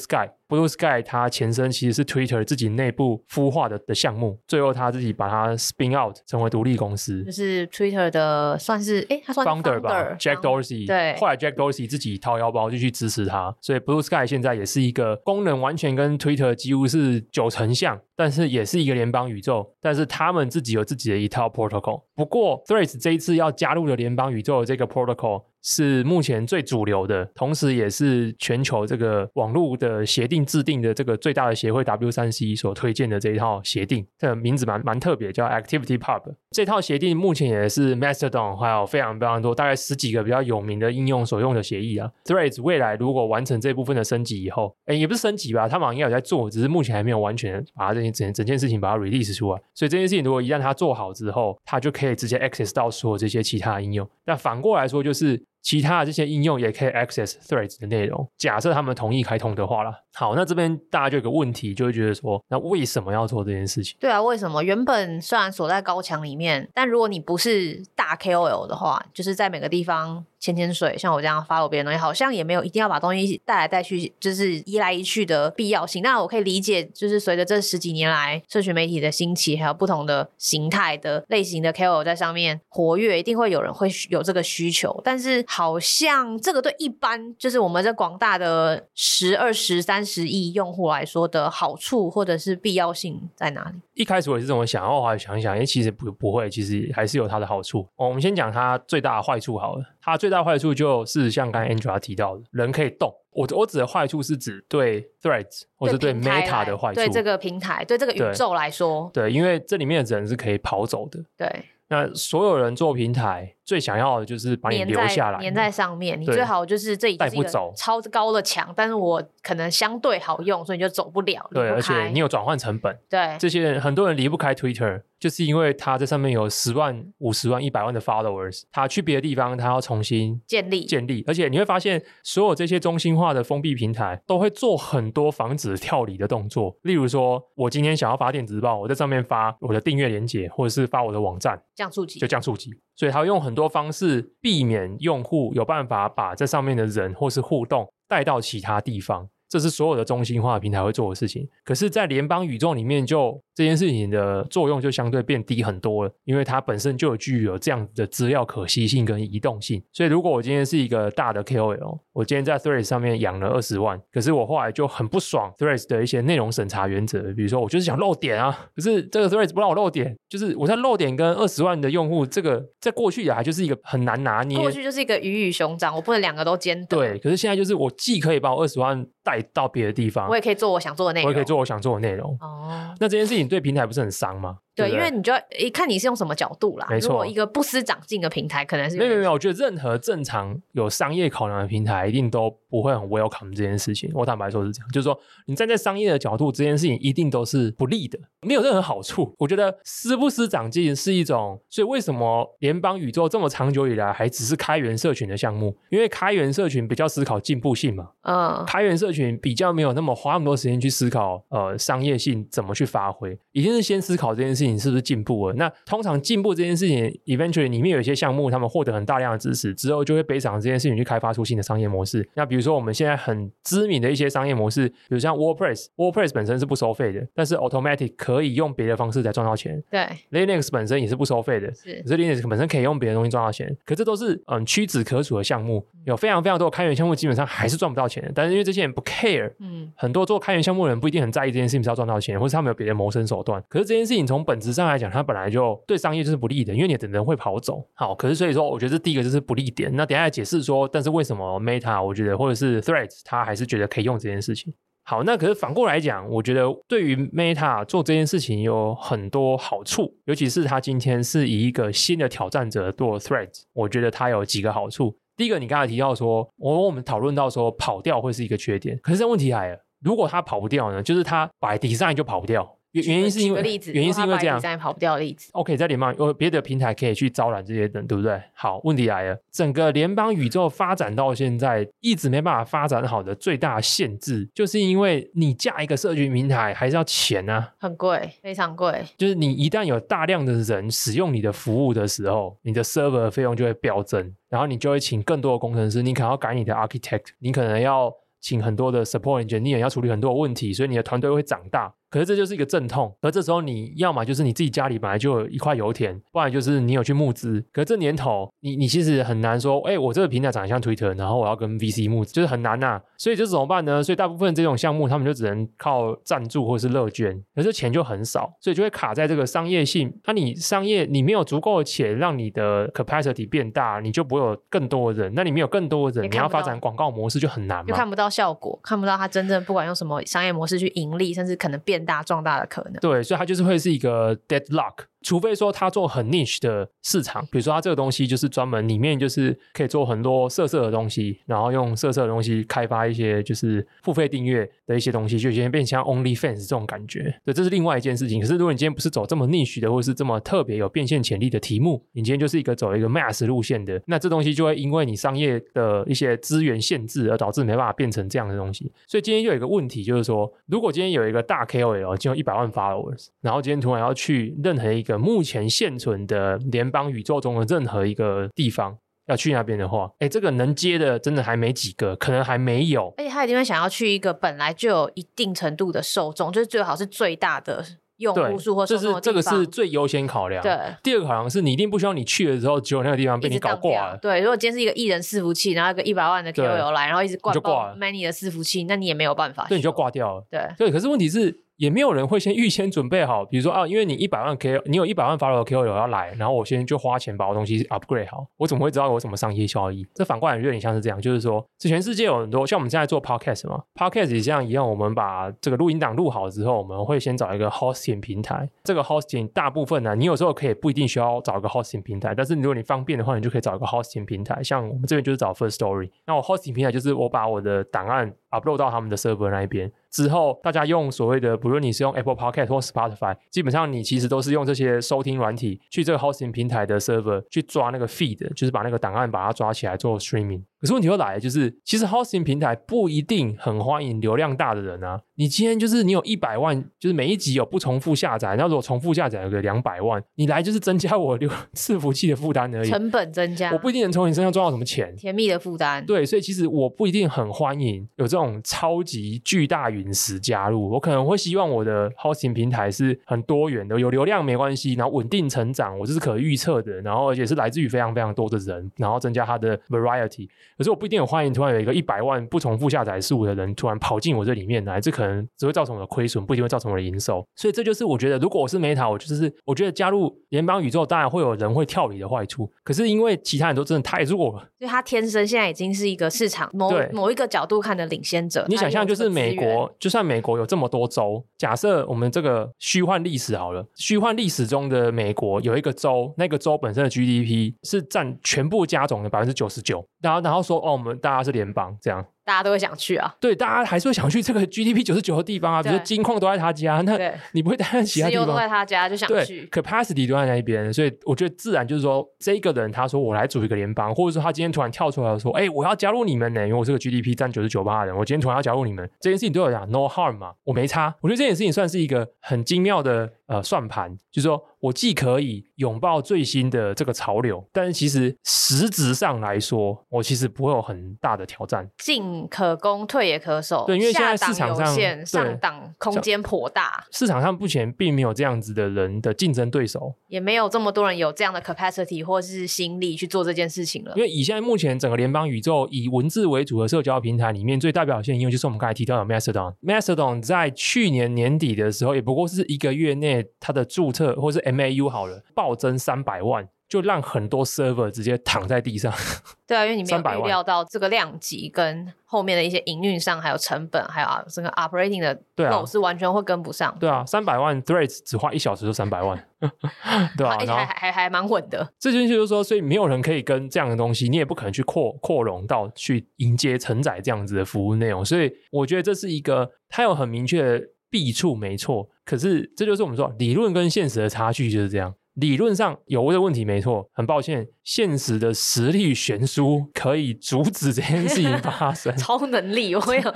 [0.47, 11.89] Sky，Blue Sky 它前身其实是 Twitter 自己内部孵化的的项目，最后他自己把它 spin out 成为独立公司，就是 Twitter 的算是哎，他算 founder 吧，Jack Dorsey，对，后来 Jack Dorsey
[11.89, 22.03] 自己掏腰包就去支持他，所以 Blue Sky 现在也是一个功能完全跟 Twitter 几乎是九成像，但是也是一个联邦宇宙，但是他们自己有自己的一套 protocol。
[22.15, 25.43] 不过 Threads 这一次要加入的联邦宇宙的这个 protocol。
[25.69, 34.07] 是目前最主流的，同时也是全球这个网络的协定制定的这个最大的协会 W3C 所推荐的这一套协定。
[34.17, 36.21] 这个名字蛮蛮特别，叫 ActivityPub。
[36.51, 42.09] 这套协定目前也是 Mastodon 还有非常非常多，大概十几个比较有名的应用所用的协议啊。
[42.23, 49.61] Threads 未来如果完成这部分的升级以后，哎，也不是升级吧，他们应该有在做，只是目前还没有完全把这件整整件事情把它 release 出来。
[49.73, 54.09] 所以这件事情如果一旦它做好之后，它就可以直接 access 到所有这些其他应用。
[54.25, 55.43] 那反过来说就是。
[55.61, 59.93] 其他的这些应用也可以 access Threads 的内容，假设他们同意开通的话啦。
[60.19, 63.95] 好，那这边大家就有个问题，就会觉得说，那为什么要做这件事情？
[63.99, 64.63] 对啊，为什么？
[64.63, 70.25] 原本虽然锁在高墙里面，但如果你不是大 KOL 的话，就是在每个地方。
[70.39, 76.03] 潜潜水，像我这样 follow 别人东西，好像也没有一定要把东西带来带去，就是移来移去的必要性。
[76.03, 85.01] 那我可以理解，就是随着这十几年来社群媒体的兴起，还有不同的形态的类型的 KOL 在上面活跃，一定会有人会有这个需求。
[85.03, 93.79] 但是好像这个对一般就是我们这广大的十、二十、三十亿用户来说的好处或者是必要性在哪里？
[93.93, 97.81] 一开始我也是这么想，然后我还想一想，因为其实不不会，其实还是有它的好处。
[97.97, 103.13] 哦我们先讲它最大的坏处好了，它最大坏处就是像刚才 Angela 提到的，人可以动。
[103.31, 111.23] 我我指的坏处是指对 Threads 或者对 Meta 的坏处，对这个平台，对这个宇宙来说，对，对，因为这里面的人是可以跑走的。
[111.37, 116.19] 对，那所有人做平台最想要的就是把你留下来，粘在上面。
[116.19, 121.45] 你最好就是这一带不走超高的墙，但是我可能相对好用，所以你就走不了。
[121.51, 122.97] 对，而且你有转换成本。
[123.09, 125.03] 对，这些人很多人离不开 Twitter。
[125.19, 136.77] 就是因为他在上面有十万、五十万、一百万的 followers，他去别的地方，他要重新建立、建立，而且你会发现，所有这些中心化的封闭平台都会做很多防止跳离的动作。
[136.83, 142.69] 例如说，我今天想要发电子报，我在上面发我的订阅连接，或者是发我的网站，降触及，就降触及。
[142.97, 149.29] 所以他用很多方式避免用户有办法把这上面的人或是互动带到其他地方。
[149.49, 159.81] 这是所有的中心化平台会做的事情，可是，在联邦宇宙里面，就这件事情的作用就相对变低很多了，因为它本身就有具有这样子的资料可惜性跟移动性。
[159.93, 176.87] 所以，如果我今天是一个大的 KOL，我今天在 Threads 上面养了二十万，可是我后来就很不爽 Threads 的一些内容审查原则，比如说我就是想漏点啊，可是这个 Threads 不让我漏点，就是我在漏点跟二十万的用户，这个在过去也还就是一个很难拿捏，过去就是一个鱼与熊掌，我不能两个都兼得。
[176.87, 180.27] 对，可是现在就是我既可以把我二十万带到别的地方。
[180.29, 182.37] 我也可以做我想做的内容，我也可以做我想做的内容。
[182.41, 184.57] 哦，那这件事情对平台不是很伤吗？
[184.77, 186.85] 对，因为你就要一看你是用什么角度啦。
[186.87, 189.31] 没错，如果一个不思长进的平台，可能是没有没有没有。
[189.33, 194.11] 我觉得任何正常有商业考量的平台，一定都不会很 welcome 这件事情。
[194.13, 199.33] 我坦白说是这样，就是说你站在商业的角度，这件事情一定都是不利的，没有任何好处。
[199.39, 205.75] 我觉得思不思长进是一种，所以为什么联邦宇宙这么长久以来还只是开源社群的项目？
[205.89, 208.09] 因为开源社群比较思考进步性嘛。
[208.21, 215.53] 嗯，开源社群比较没有那么花那么多时间去思考呃商业性怎么去发挥，一定是先思考这件事情是不是进步了。
[215.53, 222.27] 那通常进步这件事情，eventually 里面有一些项目，他们获得很大量的支持之后，就会背上这件事情去开发出新的商业模式。
[222.33, 229.83] 那比如说我们现在很知名的一些商业模式，比如像 WordPress，WordPress 本身是不收费的，但是 Automattic 可以用别的方式来赚到钱。
[229.91, 233.77] 对，Linux 本身也是不收费的，是，可是 Linux 本身可以用别的东西赚到钱。
[233.85, 238.31] 可这都是嗯屈指可数的项目，有非常非常多的开源项目，基本上还是赚不到钱的。
[238.33, 243.63] 但是因为这些人不 care，嗯，很多做开源项目的人不一定很在意这件事情是要赚到钱，或是他们有别的谋生手段。
[243.69, 247.87] 可是这件事情从本本质上来讲，它本来就对商业就是不利的，因为你的人会跑走。
[247.93, 249.95] 好，可是所以说，我觉得这第一个就是不利点。
[249.95, 254.73] 那等下解释说，但是为什么 Meta 我觉得或者是 Threads 它还是觉得可以用这件事情。
[255.03, 265.15] 好，那可是反过来讲，我觉得对于 Meta 做这件事情有很多好处，尤其是它今天是以一个新的挑战者做 Threads，我觉得它有几个好处。
[265.35, 271.03] 第一个，你刚才提到说，我我们讨论到说跑掉会是一个缺点，可是这问题来了，如果它跑不掉呢？
[271.03, 272.76] 就是它 by design 就跑不掉。
[273.01, 275.49] 原因是因为例子，原因是因为这样，跑不掉的例子。
[275.53, 278.41] OK，在联邦有别的平台可以去招揽这些人，对不对？
[278.53, 289.03] 好，问题来了，整个联邦宇宙发展到现在一直没办法发展好的最大限制，就是因为你架一个社群平台还是要钱啊，很贵，非常贵。
[289.17, 301.93] 就是你一旦有大量的人使用你的服务的时候，你的 server 费用就会飙增，然后你就会请更多的工程师，你可能要改你的 architect，你可能要请很多的 support engineer，要处理很多问题，所以你的团队会长大。
[302.09, 307.63] 可是这就是一个阵痛，而这时候你要么就是你自己家里本来就有一块油田，不然就是你有去募资。
[307.71, 313.01] 可是这年头，你你其实很难说，哎，我这个平台长得像 Twitter，然后我要跟 VC 募资，就是很难呐、啊。
[313.17, 314.01] 所以这怎么办呢？
[314.01, 320.13] 所以大部分这种项目，他们就只能靠赞助或是乐捐，可是钱就很少，所以就会卡在这个商业性。
[320.25, 325.33] 那、啊、你商业你没有足够的钱让你的 capacity 变大，你就不会有更多的人。
[325.35, 332.93] 那你没有更多的人，你要发展广告模式就很难嘛，就看不到效果，看不到它真正不管用什么商业模式去盈利，甚至可能变大壮大的可能。
[333.01, 335.05] 对，所以它就是会是一个 deadlock。
[335.23, 347.35] 除非说它做很 niche 的市场，比如说它这个东西就是专门里面就是可以做很多色色的东西，然后用色色的东西开发一些就是付费订阅的一些东西，就今天变成像 OnlyFans 这种感觉。
[347.43, 348.39] 对，这是另外一件事情。
[348.39, 358.89] 可是如果你今天不是走这么 niche 的，或是这么特别有变现潜力的题目，你今天就是一个走一个 mass 路线的，那这东西就会因为你商业的一些资源限制而导致没办法变成这样的东西。
[359.07, 361.65] 所以今天又有一个问题，就是说，如果今天有一个大
[361.95, 373.13] KOL，就有一百万 followers，然后今天突然要去任何一个目前现存的联邦宇宙中的任何一个地方要去那边的话，哎，这个能接的真的还没几个，可能还没有。
[373.17, 377.83] 而且他一定会想要去一个本来就有一定程度的受众，就是最好是最大的
[378.17, 380.63] 用户数或是这个是最优先考量。
[380.63, 384.17] 对，第二个考量是你一定不希望你去的时候，只有那个地方被你搞挂了。
[384.21, 390.43] 对，如果今天是一个艺人伺服器，然后一个一百万的 KOL 来，然后一直挂爆 many 的伺服器，那你也没有办法，对，你就挂掉了。
[390.49, 391.66] 对，对，可是问题是。
[391.77, 400.05] 也没有人会先预先准备好，比如说啊，因为你一百万 K，你有一百万 follow KOL 要来，然后我先就花钱把我东西 upgrade 好，我怎么会知道我怎么商业效益？
[400.13, 418.77] 这反过来有点像是这样，就是说，这全世界有很多像我们现在做 podcast 嘛，podcast 也像一样，我们把这个录音档录好之后，我们会先找一个 hosting 平台，这个 hosting 大部分呢，你有时候可以不一定需要找一个 hosting 平台，但是如果你方便的话，你就可以找一个 hosting 平台，像我们这边就是找 Firstory，那我 hosting 平台就是我把我的档案 upload
[418.77, 419.91] 到他们的 server 那一边。
[420.09, 430.63] 之后，大家用所谓的，不论你是用 Apple Podcast 或 Spotify，基本上你其实都是用这些收听软体去这个 hosting 平台的 server 去抓那个 feed，就是把那个档案把它抓起来做 streaming。
[430.87, 435.19] 可是问题又来了，就是其实 hosting 平台不一定很欢迎流量大的人啊。
[435.35, 446.05] 你今天就是你有一百万，就是每一集有不重复下载，那如果重复下载有个两百万，你来就是增加我流 伺服器的负担而已，成本增加，我不一定能从你身上赚到什么钱，甜蜜的负担。
[446.05, 460.47] 对，所以其实我不一定很欢迎有这种超级巨大陨石加入，我可能会希望我的 hosting 平台是很多元的，有流量没关系，然后稳定成长，我这是可预测的，然后而且是来自于非常非常多的人，然后增加它的 variety。
[460.77, 467.45] 可是我不一定有欢迎突然有一个一百万不重复下载数的人突然跑进我这里面来，这可能只会造成我的亏损，不一定会造成我的营收。
[467.55, 472.71] 所以这就是我觉得，如果我是 Meta，我就是我觉得加入联邦宇宙当然会有人会跳离的坏处。
[472.83, 478.65] 可是因为其他人都真的太弱了，所以他天生现在已经是一个市场某某一个角度看的领先者。
[478.69, 491.43] 你想象就是美国，就算美国有这么多州，假设我们这个虚幻历史好了，虚幻历史中的美国有一个州，那个州本身的 GDP 是占全部加总的百分之九十九，然后然后说哦，我们大家。
[491.47, 493.35] 是联邦这样，大家都会想去啊。
[493.41, 495.83] 对，大家还是会想去这个 GDP 九十九的地方啊。
[495.83, 497.19] 比如说金矿都在他家，那
[497.51, 499.67] 你不会担心其他都在他家，就想去。
[499.69, 511.13] 对，capacity 都在那一边，所以我觉得自然就是说，这个人他说我来组一个联邦，或者说他今天突然跳出来说，哎、欸，我要加入你们呢，因为我这个 GDP 占九十九八的人，我今天突然要加入你们，这件事情对我讲 no harm 嘛，我没差。
[511.19, 514.63] 我觉得这件事情算是一个很精妙的呃算盘，就是说。
[514.79, 521.89] 我既可以拥抱最新的这个潮流，但是其实实质上来说，我其实不会有很大的挑战。
[521.97, 523.85] 进可攻，退也可守。
[523.87, 534.11] 对，因为现在市场上上档空间颇大，市场上目前并没有这样子的人的竞争对手，也没有这么多人有这样的 capacity 或是心力去做这件事情了。
[534.17, 539.73] 因为以现在目前整个联邦宇宙以文字为主的社交平台里面，最代表性，因为就是我们刚才提到的 Mastodon。
[539.81, 549.13] Mastodon 在去年年底的时候，也不过是一个月内它的注册或是 MAU 好了，暴增三百万，就让很多 server 直接躺在地上。
[549.67, 556.95] 对啊，因为你没有预料到这个量级跟后面的一些营运上，还有成本，还有啊这个 operating 的 load 是完全会跟不上。
[556.99, 559.47] 对啊，三百万 threads 只花一小时就三百万，
[560.37, 561.91] 对啊，还还还蛮稳的。
[561.99, 568.23] 这件事就是说，所以没有人可以跟这样的东西，你也不可能去扩扩容到去迎接承载这样子的服务内容。
[568.23, 570.87] 所以我觉得这是一个，它有很明确的。
[571.09, 575.15] 弊处没错，可是这就是我们说理论跟现实的差距就是这样。
[575.37, 582.13] 理论上有这个问题没错，很抱歉，现实的实力悬殊可以阻止这件事情发生。
[582.19, 583.33] 超能力， 我有，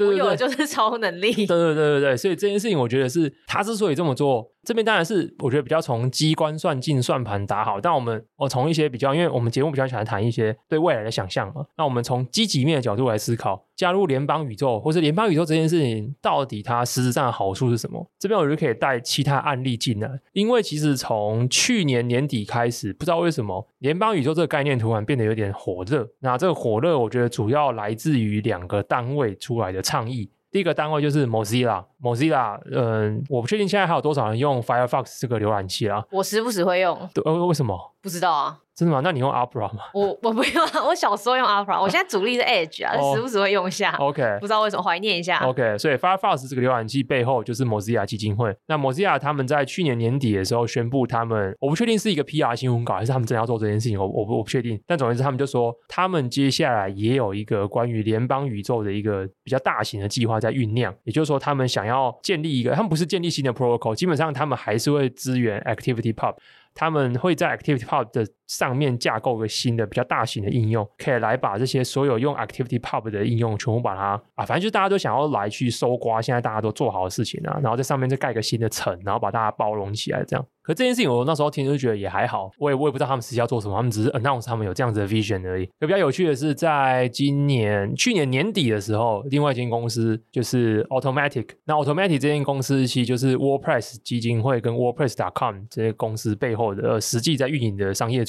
[0.00, 1.32] 我有的就是超能力。
[1.32, 4.50] 对对对对对，所以这件事情我觉得是他之所以这么做。
[4.64, 18.10] 这边当然是我觉得比较从机关算尽算盘打好，但我们我从一些比较，因为我们节目比较喜欢谈一些对未来的想象嘛，那我们从积极面的角度来思考，加入联邦宇宙或是联邦宇宙这件事情到底它实质上的好处是什么？
[18.18, 30.30] 这边我就可以带其他案例进来，因为其实从去年年底开始，不知道为什么联邦宇宙这个概念突然变得有点火热，那这个火热我觉得主要来自于两个单位出来的倡议。
[30.50, 36.02] 第一个单位就是 Mozilla，Mozilla，嗯，我不确定现在还有多少人用 Firefox 这个浏览器啦。
[36.10, 36.98] 我时不时会用。
[37.12, 37.92] 对，呃，为什么？
[38.00, 38.60] 不知道啊。
[38.76, 39.00] 真的吗？
[39.04, 39.84] 那你用 Opera 吗？
[39.94, 43.92] 我我不用啊，我小时候用 Opera，我现在主力是 Edge 啊，时不时会用一下。
[43.98, 45.38] OK，不知道为什么怀念一下。
[45.38, 48.52] OK，所以 Firefox 这个浏览器背后就是 Mozilla 基金会。
[48.66, 54.80] 那 Mozilla 他们在去年年底的时候宣布，他们我不确定是一个 PR 新闻稿还是他们真的要做这件事情，我我我不确定。
[54.86, 60.92] 但总之他们就说，他们接下来也有一个关于联邦宇宙的一个比较大型的计划在酝酿。
[61.04, 66.34] 也就是说，他们想要建立一个，他们不是建立新的 protocol，基本上他们还是会支援 ActivityPub。
[66.76, 80.46] 他们会在 ActivityPub 的上面架构个新的比较大型的应用，可以来把这些所有用 ActivityPub 的应用全部把它啊，反正就大家都想要来去搜刮现在大家都做好的事情啊，然后在上面再盖个新的层，然后把大家包容起来这样。
[80.62, 85.66] 可这件事情，我那时候听就觉得也还好，我也我也不知道他们实际要做什么，他们只是 announce 他们有这样子的 vision 而已。
[85.78, 91.48] 可比较有趣的是，在今年去年年底的时候，另外一间公司就是 Automatic，。
[91.66, 98.24] 那 Automatic 这间公司其实就是 WordPress 基金会跟 WordPress.com 这些公司背后的实际在运营的商业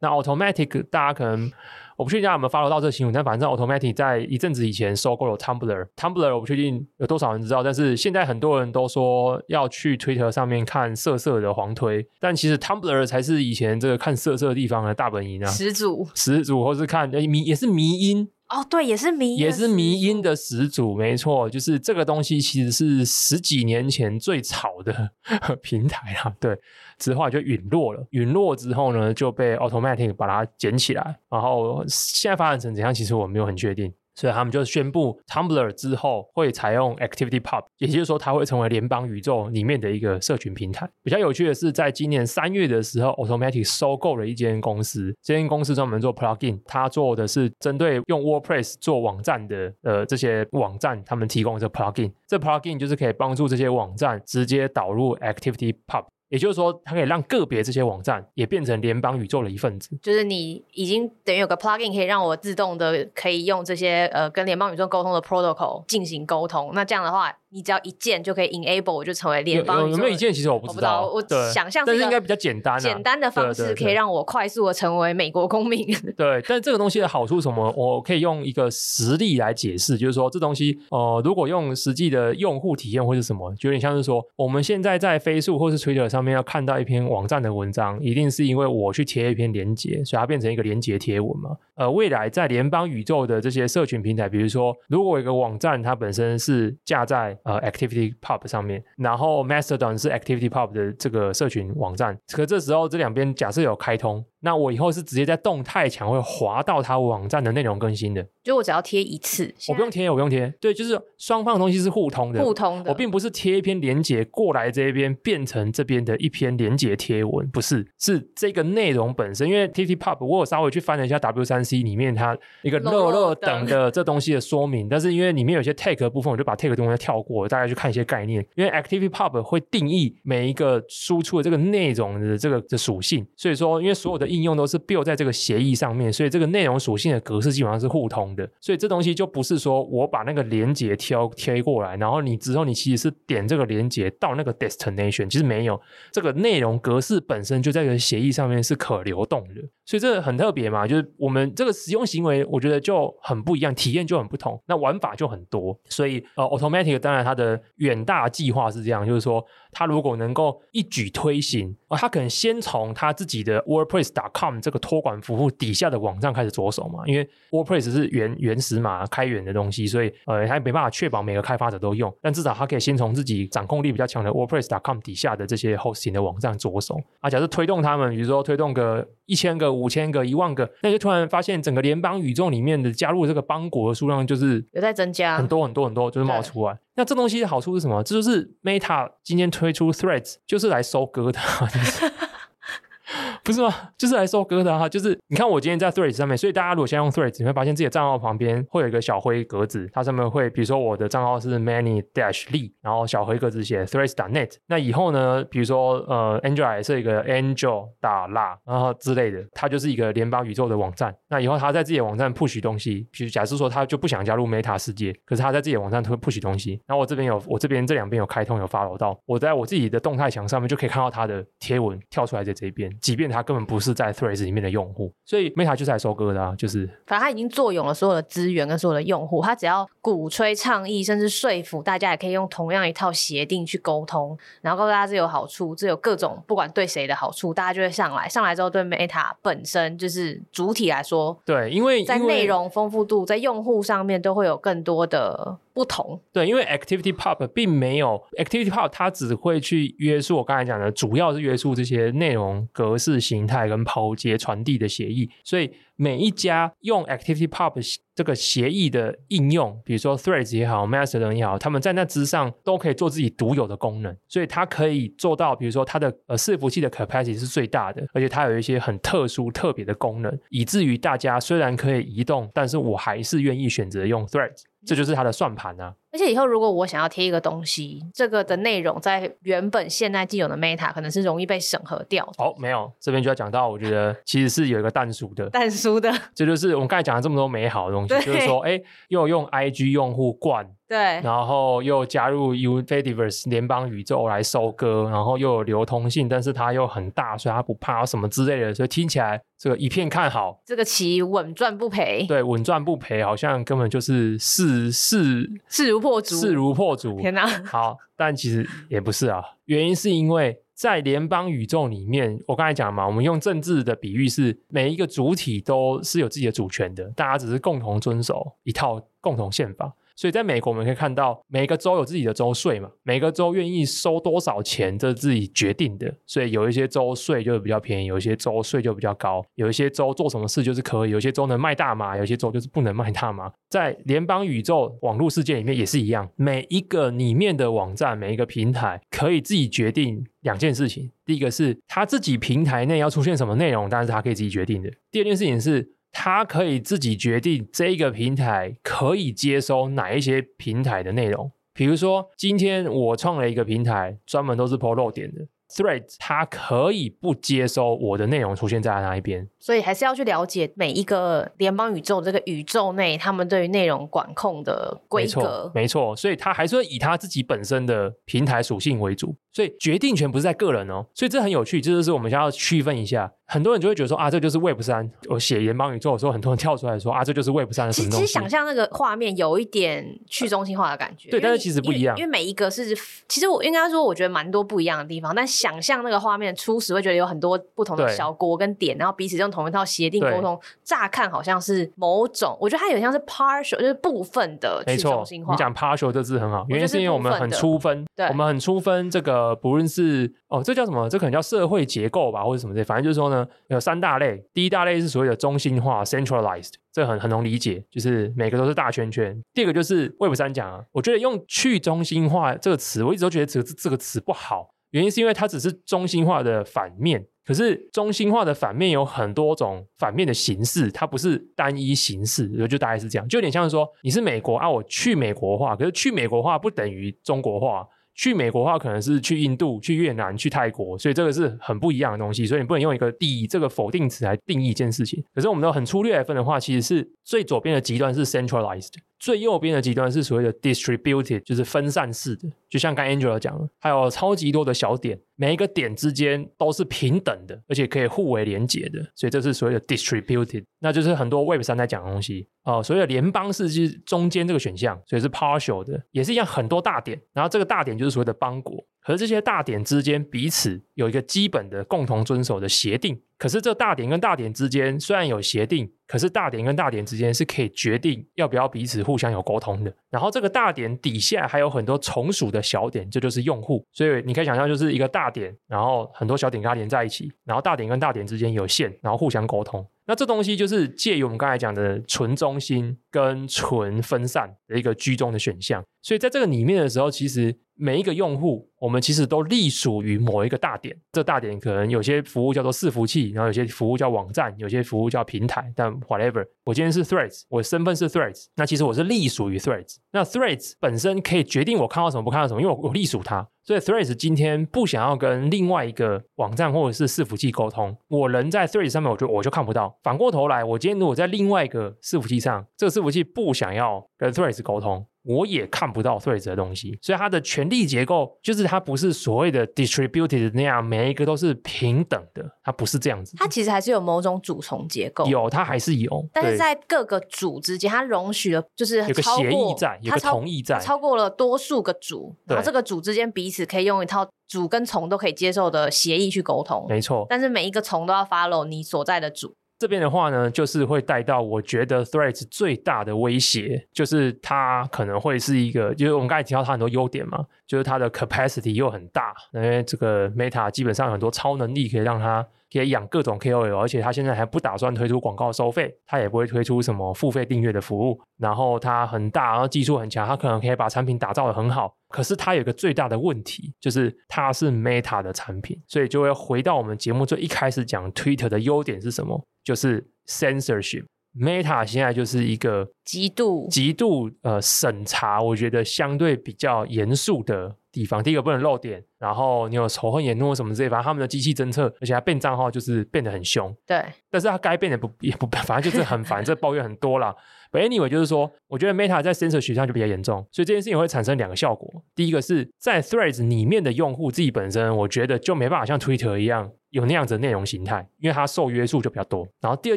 [0.00, 1.50] 那 Automattic 大家可能。
[1.98, 5.86] 我不确定大家有没有 follow 到这个新闻，但反正 Automattic 在一阵子以前收购了 Tumblr。
[5.96, 18.28] Tumblr 我不确定有多少人知道，但是现在很多人都说要去 Twitter 上面看色色的黄推，但其实 Tumblr 才是以前这个看色色的地方的大本营啊，始祖，始祖，或是看迷也是迷音。
[18.48, 25.10] 哦，对，也是迷，也是迷音的始祖，没错，就是这个东西其实是十几年前最炒的
[25.62, 26.56] 平台啊，对，
[26.98, 33.92] 之后就陨落了，陨落之后呢，就被 Automatic 把它捡起来，然后现在发展成怎样，其实我没有很确定。
[34.18, 40.88] 所以他们就宣布，Tumblr 之后会采用 ActivityPub，也就是说，它会成为联邦宇宙里面的一个社群平台。
[41.02, 56.06] 比较有趣的是，在今年三月的时候 Automatic 收购了一间公司，这间公司专门做 Plugin，它做的是针对用 WordPress 做网站的呃这些网站，他们提供这 Plugin，这 Plugin 就是可以帮助这些网站直接导入 ActivityPub。
[56.28, 59.96] 也就是说，它可以让个别这些网站也变成联邦宇宙的一份子。
[60.02, 66.70] 就是你已经等于有个 plugin 可以让我自动的可以用这些呃跟联邦宇宙沟通的 protocol 进行沟通。
[66.74, 67.32] 那这样的话。
[67.50, 69.88] 你只要一键就可以 enable，我就成为联邦。
[69.88, 70.32] 有没有一键？
[70.32, 71.10] 其实我不知道。
[71.12, 71.22] 我，
[71.52, 72.78] 想象，但是应该比较简单。
[72.78, 75.86] 简单的方式可以让我快速的成为美国公民。
[76.16, 77.72] 对，但这个东西的好处是什么？
[77.76, 83.54] 我可以用一个实例来解释，就是说这东西，呃，如果用实际的用户体验会是什么？
[83.54, 91.56] 就有点像是说，我们现在在 Facebook 或是 Twitter 上面要看到一篇网站的文章，一定是因为我去贴一篇连接，所以它变成一个连接贴文嘛。
[91.76, 104.24] 呃，未来在联邦宇宙的这些社群平台，比如说，如果有一个网站它本身是架在呃 Activity Pub 上面，然后 Mastodon 是 Activity Pub 的这个社群网站，可这时候这两边假设有开通。
[104.40, 112.90] 那我以后是直接在动态墙会滑到它网站的内容更新的，就我只要贴一次，我不用贴，我不用贴，对，就是双方的东西是互通的，互通的。
[112.90, 119.48] 我并不是贴一篇连接过来这边变成这边的一篇连接贴文，不是，是这个内容本身。
[119.48, 128.44] 因为 ActivityPub 我有稍微去翻了一下 W3C 里面它一个乐乐等的这东西的说明，但是因为里面有些 tag 的部分，我就把 tag 的东西跳我，大概去看一些概念。
[128.54, 145.80] 因为 ActivityPub 会定义每一个输出的这个内容的这个的属性，所以说因为所有的应用都是 build 在这个协议上面，所以这个内容属性的格式基本上是互通的，所以这东西就不是说我把那个连接挑贴过来，然后你之后你其实是点这个连接到那个 destination，其实没有，
[146.12, 159.42] 这个内容格式本身就在这个协议上面是可流动的，所以这个很特别嘛，就是我们这个使用行为，我觉得就很不一样，体验就很不同，那玩法就很多，所以呃，Automatic 当然它的远大计划是这样，就是说。
[159.78, 177.28] 他如果能够一举推行，啊，他可能先从他自己的 WordPress.com 这个托管服务底下的网站开始着手嘛，因为 WordPress 是原原始码开源的东西，所以呃，他没办法确保每个开发者都用，但至少他可以先从自己掌控力比较强的 WordPress.com 底下的这些 hosting 的网站着手啊。
[177.28, 186.78] 假设推动他们，比如说推动个一千个、五千个、一万个，那就突然发现整个联邦宇宙里面的加入这个邦国的数量就是有在增加，很多很多很多，就是冒出来。
[186.96, 188.02] 那这东西的好处是什么？
[188.02, 191.38] 这就是 Meta 今天推出 Threads 就是来收割的。
[193.46, 193.72] 不是吗？
[193.96, 204.54] 就是来收割的哈，就是你看我今天在 Threads 上面，所以大家如果先用 Threads，你会发现自己的账号旁边会有一个小灰格子，它上面会，比如说我的账号是 Many Dash Lee，然后小灰格子写 Threads.net。
[204.66, 211.14] 那以后呢，比如说呃，Angel 是一个 Angel 打啦，然后之类的，它就是一个联邦宇宙的网站。
[211.28, 245.58] 那以后他在自己的网站 push 东西，比如假设说他就不想加入 Meta 世界，可是他在自己的网站会 push 东西，然后我这边有我这边这两边有开通有 follow 到，我在我自己的动态墙上面就可以看到他的贴文跳出来在这边，即便他根本不是在 Threads 里面的用户，所以 Meta 就是来收割的啊，就是反正他已经坐拥了所有的资源跟所有的用户，他只要鼓吹倡议，甚至说服大家，也可以用同样一套协定去沟通，然后告诉大家这有好处，这有各种不管对谁的好处，大家就会上来，上来之后对 Meta 本身就是主体来说，对，因为在内容丰富度，在用户上面都会有更多的。
[245.76, 246.18] 不同。
[246.32, 255.70] 对，因为 Activity Pub 并没有 Activity Pub，它只会去约束我刚才讲的，主要是约束这些内容格式、形态跟抛接传递的协议，所以。
[255.98, 275.92] 每一家用 Activity Pub 这个协议的应用，比如说 Threads 也好，Master 也好，他们在那之上都可以做自己独有的功能，所以它可以做到，比如说它的呃伺服器的 capacity 是最大的，而且它有一些很特殊特别的功能，以至于大家虽然可以移动，但是我还是愿意选择用 Threads，这就是它的算盘啊。
[276.12, 282.42] 而且以后如果我想要贴一个东西，这个的内容在原本现在既有的 Meta 可能是容易被审核掉的。
[282.42, 285.48] 哦，没有，这边就要讲到，我觉得其实是有一个但书的。
[285.52, 290.66] 但书的，这就是我们刚才讲了这么多美好的东西，就是说，哎，又用 IG 用户灌。
[290.88, 300.60] 对，然后又加入 Universe 联邦宇宙来收割，然后又有流通性，但是它又很大，所以它不怕什么之类的，所以听起来这个一片看好。
[300.64, 302.24] 这个棋稳赚不赔。
[302.28, 307.18] 对，稳赚不赔，好像根本就是势势势如破竹，势如破竹。
[307.20, 307.44] 天哪！
[307.64, 319.92] 好，但其实也不是啊，原因是因为在联邦宇宙里面，我刚才讲嘛，我们用政治的比喻是每一个主体都是有自己的主权的，大家只是共同遵守一套共同宪法。
[320.16, 326.12] 所以，在美国，我们可以看到每个州有自己的州税嘛，每个州愿意收多少钱，这是自己决定的。
[326.26, 333.52] 所以，有一些州税就比较便宜，有一些州税就比较高，有一些州做什么事就是可以，有些州能卖大麻，有些州就是不能卖大麻。
[333.68, 345.95] 在联邦宇宙网络世界里面也是一样，每一个里面的网站，每一个平台可以自己决定两件事情：第一个是他自己平台内要出现什么内容，但是他可以自己决定的；第二件事情是。
[346.18, 351.52] 他可以自己决定这个平台可以接收哪一些平台的内容。
[351.74, 355.46] 比如说，今天我创了一个平台，专门都是 po 漏点的。
[355.68, 365.42] Threads 它可以不接收我的内容出现在那一边，所以还是要去了解每一个联邦宇宙这个宇宙内他们对于内容管控的规格。
[365.42, 371.04] 没错，没错，所以他还是会以他自己本身的平台属性为主，所以决定权不是在个人哦。
[371.12, 375.10] 所以这很有趣，这就是我们想要区分一下，很多人就会觉得说啊，这就是 Web 三。
[375.28, 378.26] 我写研帮宇宙的时候，很多人跳出来说啊，这就是 Web 三的什么东西。
[378.26, 382.94] 其实想象那个画面有一点去中心化的感觉，对，但是其实不一样，因为，因为每一个是，
[383.26, 385.44] 其实我应该说，我觉得蛮多不一样的地方，但。
[385.56, 390.60] 想象那个画面，初始会觉得有很多不同的小国跟点，然后彼此用同一套协定沟通。
[390.84, 395.54] 乍看好像是某种，我觉得它有点像是 partial，就是部分的去中心化。
[395.54, 401.08] 你讲 partial 这字很好，原因是因为我们很粗分，对我们很粗分这个不论是哦，这叫什么？
[401.08, 402.84] 这可能叫社会结构吧，或者什么的。
[402.84, 403.35] 反正就是说呢，
[403.68, 404.44] 有三大类。
[404.54, 409.42] 第一大类是所谓的中心化 （centralized），这很很容易理解，就是每个都是大圈圈。
[409.52, 414.68] 第二个就是 Web 三讲啊，我觉得用去中心化这个词，我一直都觉得这个这个词不好。
[414.90, 427.86] 原因是因为它只是中心化的反面，可是中心化的反面有很多种反面的形式，它不是单一形式，就大概是这样，就有点像是说你是美国啊，我去美国化，可是去美国化不等于中国化。
[428.16, 435.22] 去美国的话可能是去印度、去越南、去泰国，所以这个是很不一样的东西，所以你不能用一个以这个否定词来定义一件事情。
[435.34, 442.48] 可是我们都很粗略来分的话，其实是最左边的极端是 centralized，最右边的极端是所谓的 distributed，就是分散式的。
[442.70, 450.64] 就像刚 Angela 讲的，还有超级多的小点，每一个点之间都是平等的，而且可以互为连结的，所以这是所谓的 distributed。
[450.80, 458.84] 那就是很多 Web 三在讲的东西哦、所谓的联邦式就是中间这个选项，所以是 partial 的，也是一样很多大点，然后这个大点就是所谓的邦国。
[459.00, 463.16] 和这些大点之间彼此有一个基本的共同遵守的协定。
[463.38, 469.92] 可是这大点跟大点之间虽然有协定，可是大点跟大点之间是可以决定要不要彼此互相有沟通的。
[470.08, 473.84] 然后这个大点底下还有很多从属的小点，这就是用户。
[473.92, 479.86] 所以你可以想象，就是一个大点，然后很多小点跟它连在一起，然后大点跟大点之间有线，然后互相沟通。
[480.06, 485.84] 那这东西就是介于我们刚才讲的纯中心跟纯分散的一个居中的选项。
[486.00, 490.96] 所以在这个里面的时候，其实每一个用户，我们其实都隶属于某一个大点。
[491.10, 495.72] 这大点可能有些服务叫做伺服器，然后有些服务叫网站，有些服务叫平台。
[495.74, 499.96] 但 whatever，我今天是 Threads，我的身份是 Threads，那其实我是隶属于 Threads。
[500.12, 503.48] 那 Threads 本身可以决定我看到什么，不看到什么，因为我我隶属它。
[503.66, 509.98] 所以 Threads 今天不想要跟另外一个网站或者是伺服器沟通，我人在 Threads 上面，我就我就看不到。
[510.04, 515.04] 反过头来，我今天如果在另外一个伺服器上，这个伺服器不想要跟 Threads 沟通。
[515.26, 523.36] 我也看不到 Threads 的东西，所以它的权力结构就是它不是所谓的 distributed 那样，每一个都是平等的，它不是这样子。
[523.36, 537.26] 它其实还是有某种主从结构，有它还是有，但是在各个组之间，它容许了就是有个协议在，有个同意在，超过了多数个组，然后这个组之间彼此可以用一套主跟从都可以接受的协议去沟通，没错。
[537.28, 539.54] 但是每一个从都要 follow 你所在的组。
[539.78, 552.46] 这边的话呢，就是会带到我觉得 Threads 最大的威胁，就是它可能会是一个，就是我们刚才提到它很多优点嘛，就是它的 capacity 又很大，因为这个 Meta 基本上有很多超能力可以让它。
[552.76, 558.20] 可以养各种 KOL，而且他现在还不打算推出广告收费，他也不会推出什么付费订阅的服务。
[558.38, 561.92] 然后他很大，然后技术很强，他可能可以把产品打造的很好。
[562.08, 571.04] 可是他有一个最大的问题，就是他是 Meta 的产品，所以就会回到我们节目最一开始讲 Twitter 的优点是什么，就是 censorship。
[571.38, 577.76] Meta 现在就是一个极度极度呃审查，我觉得相对比较严肃的。
[577.96, 583.74] 地方第一个不能漏点，然后你有仇恨言论什么之类，反正他们的机器侦测，而且他变账号就是变得很凶。
[583.86, 587.34] 对，但是他该变的不也不， 反正就是很烦，这抱怨很多啦。
[587.70, 592.02] But anyway，就是说，我觉得 Meta 在 censorship 上就比较严重，所以这件事情会产生两个效果。
[592.14, 599.46] 第一个是在 Threads 里面的用户自己本身，我觉得就没办法像 Twitter 一样有那样子的内容形态，因为它受约束就比较多。
[599.60, 599.96] 然后第二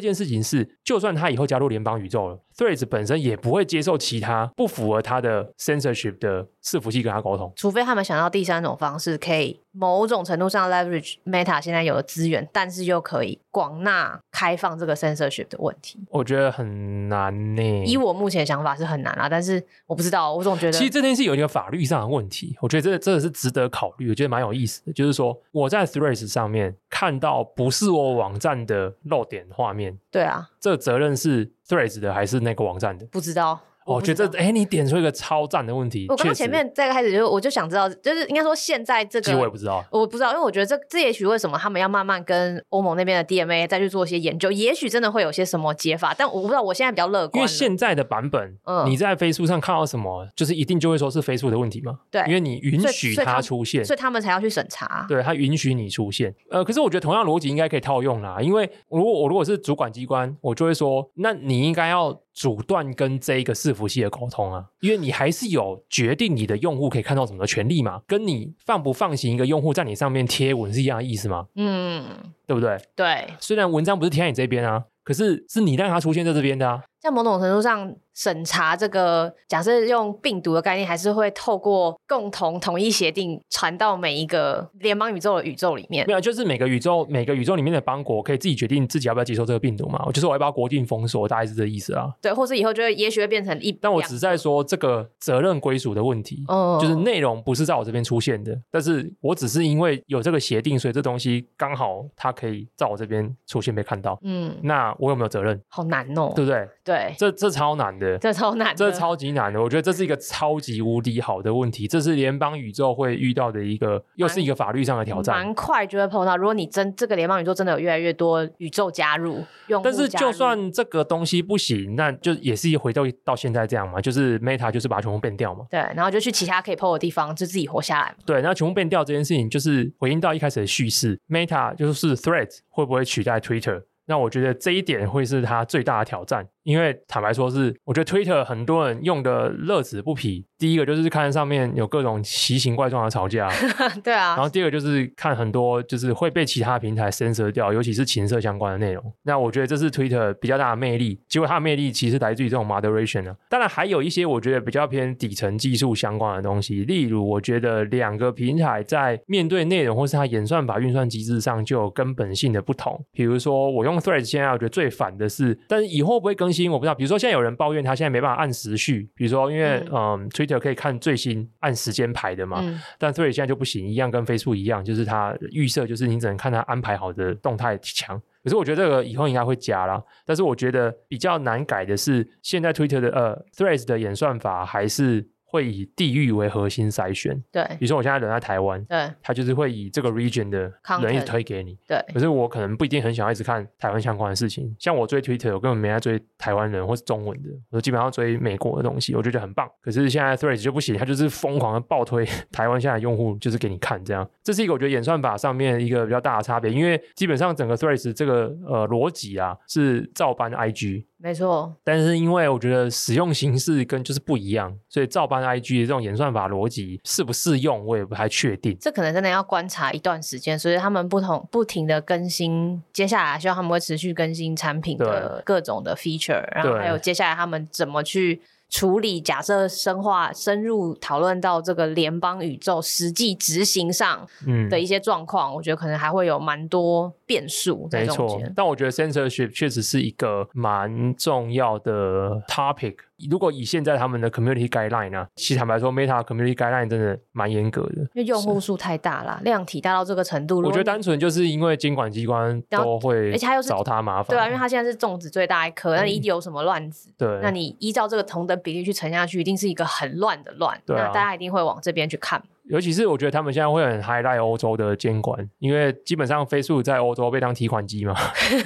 [0.00, 15.98] 件事情是，就算他以后加入联邦宇宙了，Threads 本身也不会接受其他不符合他的 censorship 的伺服器跟他沟通，除非他们想到第三种方式，可以某种程度上 leverage Meta 现在有的资源，但是又可以广纳开放这个 censorship 的问题。
[16.10, 17.84] 我觉得很难呢。
[17.84, 24.92] 以我目前的想法是很难啊，但是我不知道，我总觉得其实这件事有一个法律上的问题，我觉得这真的是值得考虑，我觉得蛮有意思的。
[24.92, 33.06] 就是说我在 Threads 上面看到不是我网站的漏点画面，对啊，这责任是 Threads 的还是那个网站的？
[33.06, 33.60] 不知道。
[33.86, 36.06] 我觉得，哎，你点出一个超赞的问题。
[36.08, 46.60] 我刚刚前面在开始就我就想知道，就是应该说现在这个，其实我也不知道，我不知道，因为我觉得这这也许为什么他们要慢慢跟欧盟那边的 DMA 再去做一些研究，也许真的会有些什么解法，但我不知道。
[46.60, 52.00] 我现在比较乐观，因为现在的版本，嗯，你在 Facebook 上看到什么，就是一定就会说是 Facebook 的问题嘛？
[52.10, 55.06] 对，因为你允许它出现，所以他们才要去审查。
[55.08, 56.34] 对，他允许你出现。
[56.50, 62.20] 呃，可是我觉得同样逻辑应该可以套用啦，因为如果我如果是主管机关，我就会说，那你应该要。
[62.40, 71.46] 阻断跟这一个伺服器的沟通啊，因为你还是有决定你的用户可以看到什么的权利嘛，跟你放不放行一个用户在你上面贴文是一样的意思吗？
[71.56, 72.02] 嗯，
[72.46, 72.78] 对不对？
[72.96, 76.82] 对，虽然文章不是贴在你这边啊，可是是你让它出现在这边的啊。
[76.98, 77.94] 在某种程度上。
[78.20, 86.06] 审查这个，假设用病毒的概念，还是会透过共同统一协定传到每一个联邦宇宙的宇宙里面。
[86.06, 90.06] 没有，就是每个宇宙每个宇宙里面的邦国可以自己决定自己要不要接受这个病毒嘛？
[90.12, 92.12] 就是我要不要国境封锁，大概是这个意思啊。
[92.20, 93.72] 对，或是以后就会也许会变成一。
[93.72, 104.18] 但我只是在说这个责任归属的问题，哦，就是内容不是在我这边出现的，但是我只是因为有这个协定，所以这东西刚好它可以在我这边出现被看到。
[104.22, 105.58] 嗯，那我有没有责任？
[105.68, 106.68] 好难哦，对不对？
[106.84, 108.90] 对，这这超难的，这超难这。
[109.00, 115.34] 超级难的，我觉得这是一个超级无敌好的问题，这是联邦宇宙会遇到的一个，又是一个法律上的挑战。
[115.36, 125.64] 蛮快就会碰到，如果你真这个联邦宇宙真的有越来越多宇宙加入，用但是就算这个东西不行，那就也是一回到到现在这样嘛，就是 Meta 就是把它全部变掉嘛。
[125.70, 128.14] 对，然后就去其他可以 PO 的地方，就自己活下来。
[128.26, 133.84] 对，然后全部变掉这件事情，就是回应到一开始的叙事，Meta 就是 Threads 会不会取代 Twitter？
[134.06, 136.44] 那我觉得这一点会是它最大的挑战。
[136.64, 140.44] 因为坦白说是，我觉得 Twitter 很多人用的乐此不疲。
[140.58, 143.48] 第一个就是看上面有各种奇形怪状的吵架，
[144.04, 144.34] 对啊。
[144.34, 149.02] 然后第二个就是看很多就是会被其他平台 censor 掉，尤其是情色相关的内容。
[149.22, 151.18] 那我觉得这是 Twitter 比较大的魅力。
[151.28, 153.34] 结果它的魅力其实来自于这种 moderation 啊。
[153.48, 163.02] 当然还有一些我觉得比较偏底层技术相关的东西，例如我觉得两个平台在面对内容或是它演算法运算机制上就有根本性的不同。
[163.12, 166.94] 比如说我用 Threads 现在我觉得最烦的是，但是以后会不会更新我不知道。
[166.94, 178.20] 比如说现在有人抱怨他现在没办法按时序，比如说因为嗯 Twitter 可以看最新按时间排的嘛，嗯、但 Threads 现在就不行，一样跟 Facebook 一样，就是它预设就是你只能看它安排好的动态墙。
[178.42, 185.28] 可是我觉得这个以后应该会加啦，但是我觉得比较难改的是，现在 Twitter 的呃 Threads 的演算法还是。
[185.50, 190.72] 会以地域为核心筛选，对，比如说我现在人在台湾，对，他就是会以这个 region 的
[191.02, 192.00] 人一直推给你，对。
[192.14, 199.68] 可是我可能不一定很想要一直看台湾相关的事情，像我追 Twitter，我根本没在追台湾人或是中文的，我基本上追美国的东西，我觉得很棒。
[199.82, 204.28] 可是现在 Threads 就不行，它就是疯狂的爆推 台湾现在的用户，就是给你看这样。
[204.44, 211.04] 这是一个我觉得演算法上面一个比较大的差别，因为基本上整个 Threads 这个呃逻辑啊是照搬 IG。
[211.22, 218.74] 没错，但是因为我觉得使用形式跟就是不一样，所以照搬 IG 的这种演算法逻辑适不适用，我也不太确定。
[218.80, 228.40] 这可能真的要观察一段时间，所以他们不同不停的更新，接下来希望他们会持续更新产品的各种的 feature，然后还有接下来他们怎么去。
[228.70, 234.26] 处理假设深化深入讨论到这个联邦宇宙实际执行上
[234.70, 238.38] 的一些状况，嗯、我觉得可能还会有蛮多变数在中间。
[238.38, 242.94] 没错，但我觉得 censorship 确实是一个蛮重要的 topic。
[243.28, 250.58] 如果以现在他们的 community guideline 呢、啊，其实坦白说，Meta community guideline 真的蛮严格的，因为用户数太大了，量体大到这个程度。
[250.60, 262.42] 我觉得单纯就是因为监管机关都会，而且他又是找他麻烦，对啊，因为他现在是种子最大一颗，那你一定有什么乱子，对，那你依照这个同等比例去乘下去，一定是一个很乱的乱，对啊、那大家一定会往这边去看。
[262.64, 268.14] 尤其是我觉得他们现在会很 highlight 欧洲的监管，因为基本上 Facebook 在欧洲被当提款机嘛，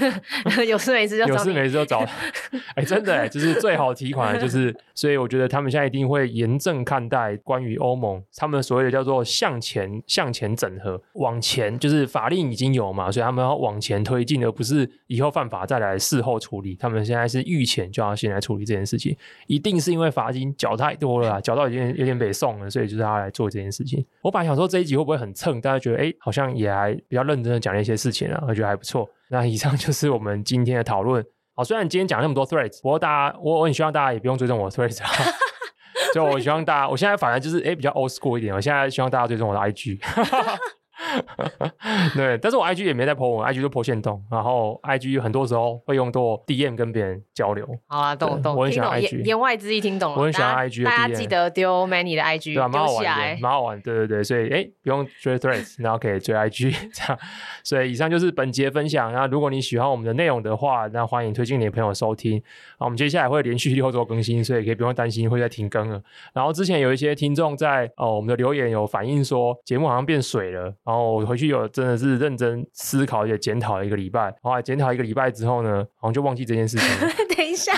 [0.66, 2.00] 有事没事就，有事没事就找，
[2.74, 16.74] 哎、欸，真的哎，就是最好提款的 就是，所以我觉得他们现在一定会严正看待关于欧盟他们所谓的叫做向前向前整合，往前就是法令已经有嘛，所以他们要往前推进，而不是以后犯法再来事后处理。
[16.76, 19.16] 他们现在是预前就要先来处理这件事情，
[19.46, 24.04] 一定是因为罚金缴太多了，缴到已经有点被送了，所以就是他来做这件事情。
[24.22, 29.08] 我本来想说这一集会不会很蹭，大家觉得哎，好像也还比较认真的讲了一些事情啊，我觉得还不错。
[29.28, 31.24] 那以上就是 我们今天的讨论。
[31.54, 35.10] 好，虽然今天讲那么多 threads，不过大家我我很希望大家也不用追踪我的 threads 啊。
[36.12, 39.98] 就我希望大家，我现在反而就是哎比较 old school 一点，我现在希望大家追踪我的 IG。
[42.14, 47.66] 对，但是我 IG 也没在 po 文，IG 就 po 限动，然后 IG 很多时候会用多 DM 跟别人交流。
[47.86, 50.18] 好啊，懂懂，我很喜欢 IG，言外之意听懂了。
[50.18, 57.18] 我很喜欢 IG 大家记得丢 Manny 的 IG，对啊，蛮好玩的，蛮好玩，对对对，所以哎，不用追 Threads，然后可以追 IG 这样。
[57.62, 59.12] 所以以上就是本节分享。
[59.12, 62.38] 那如果你喜欢我们的内容的话，那欢迎推荐你的朋友收听。
[62.78, 66.00] 啊，我们接下来会连续六周更新，所以可以不用担心会再停更了。
[66.32, 77.12] 然后之前有一些听众在哦我们的留言有反映说节目好像变水了，然后我回去有真的是认真思考也检讨了一个礼拜，后来检讨一个礼拜之后呢，好像就忘记这件事情了。
[77.36, 77.72] 等一下，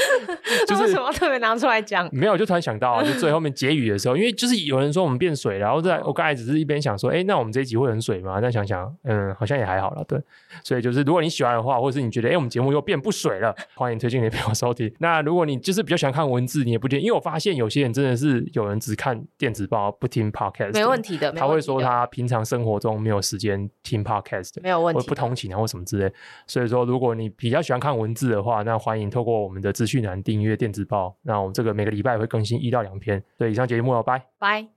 [0.68, 2.08] 就是什么特别拿出来讲？
[2.12, 8.38] 没有，就突然想到啊，就最后面结语的时候，因为就是有人说我们变水，然后在我刚才只是一边想说，哎，那我们这一集会很水吗？
[8.40, 10.20] 但想想，嗯，好像也还好了，对。
[10.62, 14.92] 所以就是如果你喜欢的话，或者是你觉得，哎，我们节目又变不水了，欢迎推荐给朋友收听。
[14.98, 26.12] 那如果你就是比较喜欢看文字，你也不听，因为我发现有些人真的是有人只看电子报不听 podcast，没问题的，他会说他平常生活中没有时间听 podcast，没有问题，或不通勤啊或什么之类。
[26.46, 31.16] 所以说，如果你比较喜欢看文字的话，那欢迎透过我们的资讯栏订阅电子报。
[31.22, 33.22] 那我们这个每个礼拜会更新一到两篇。
[33.38, 34.66] 所以以上节目了，拜拜。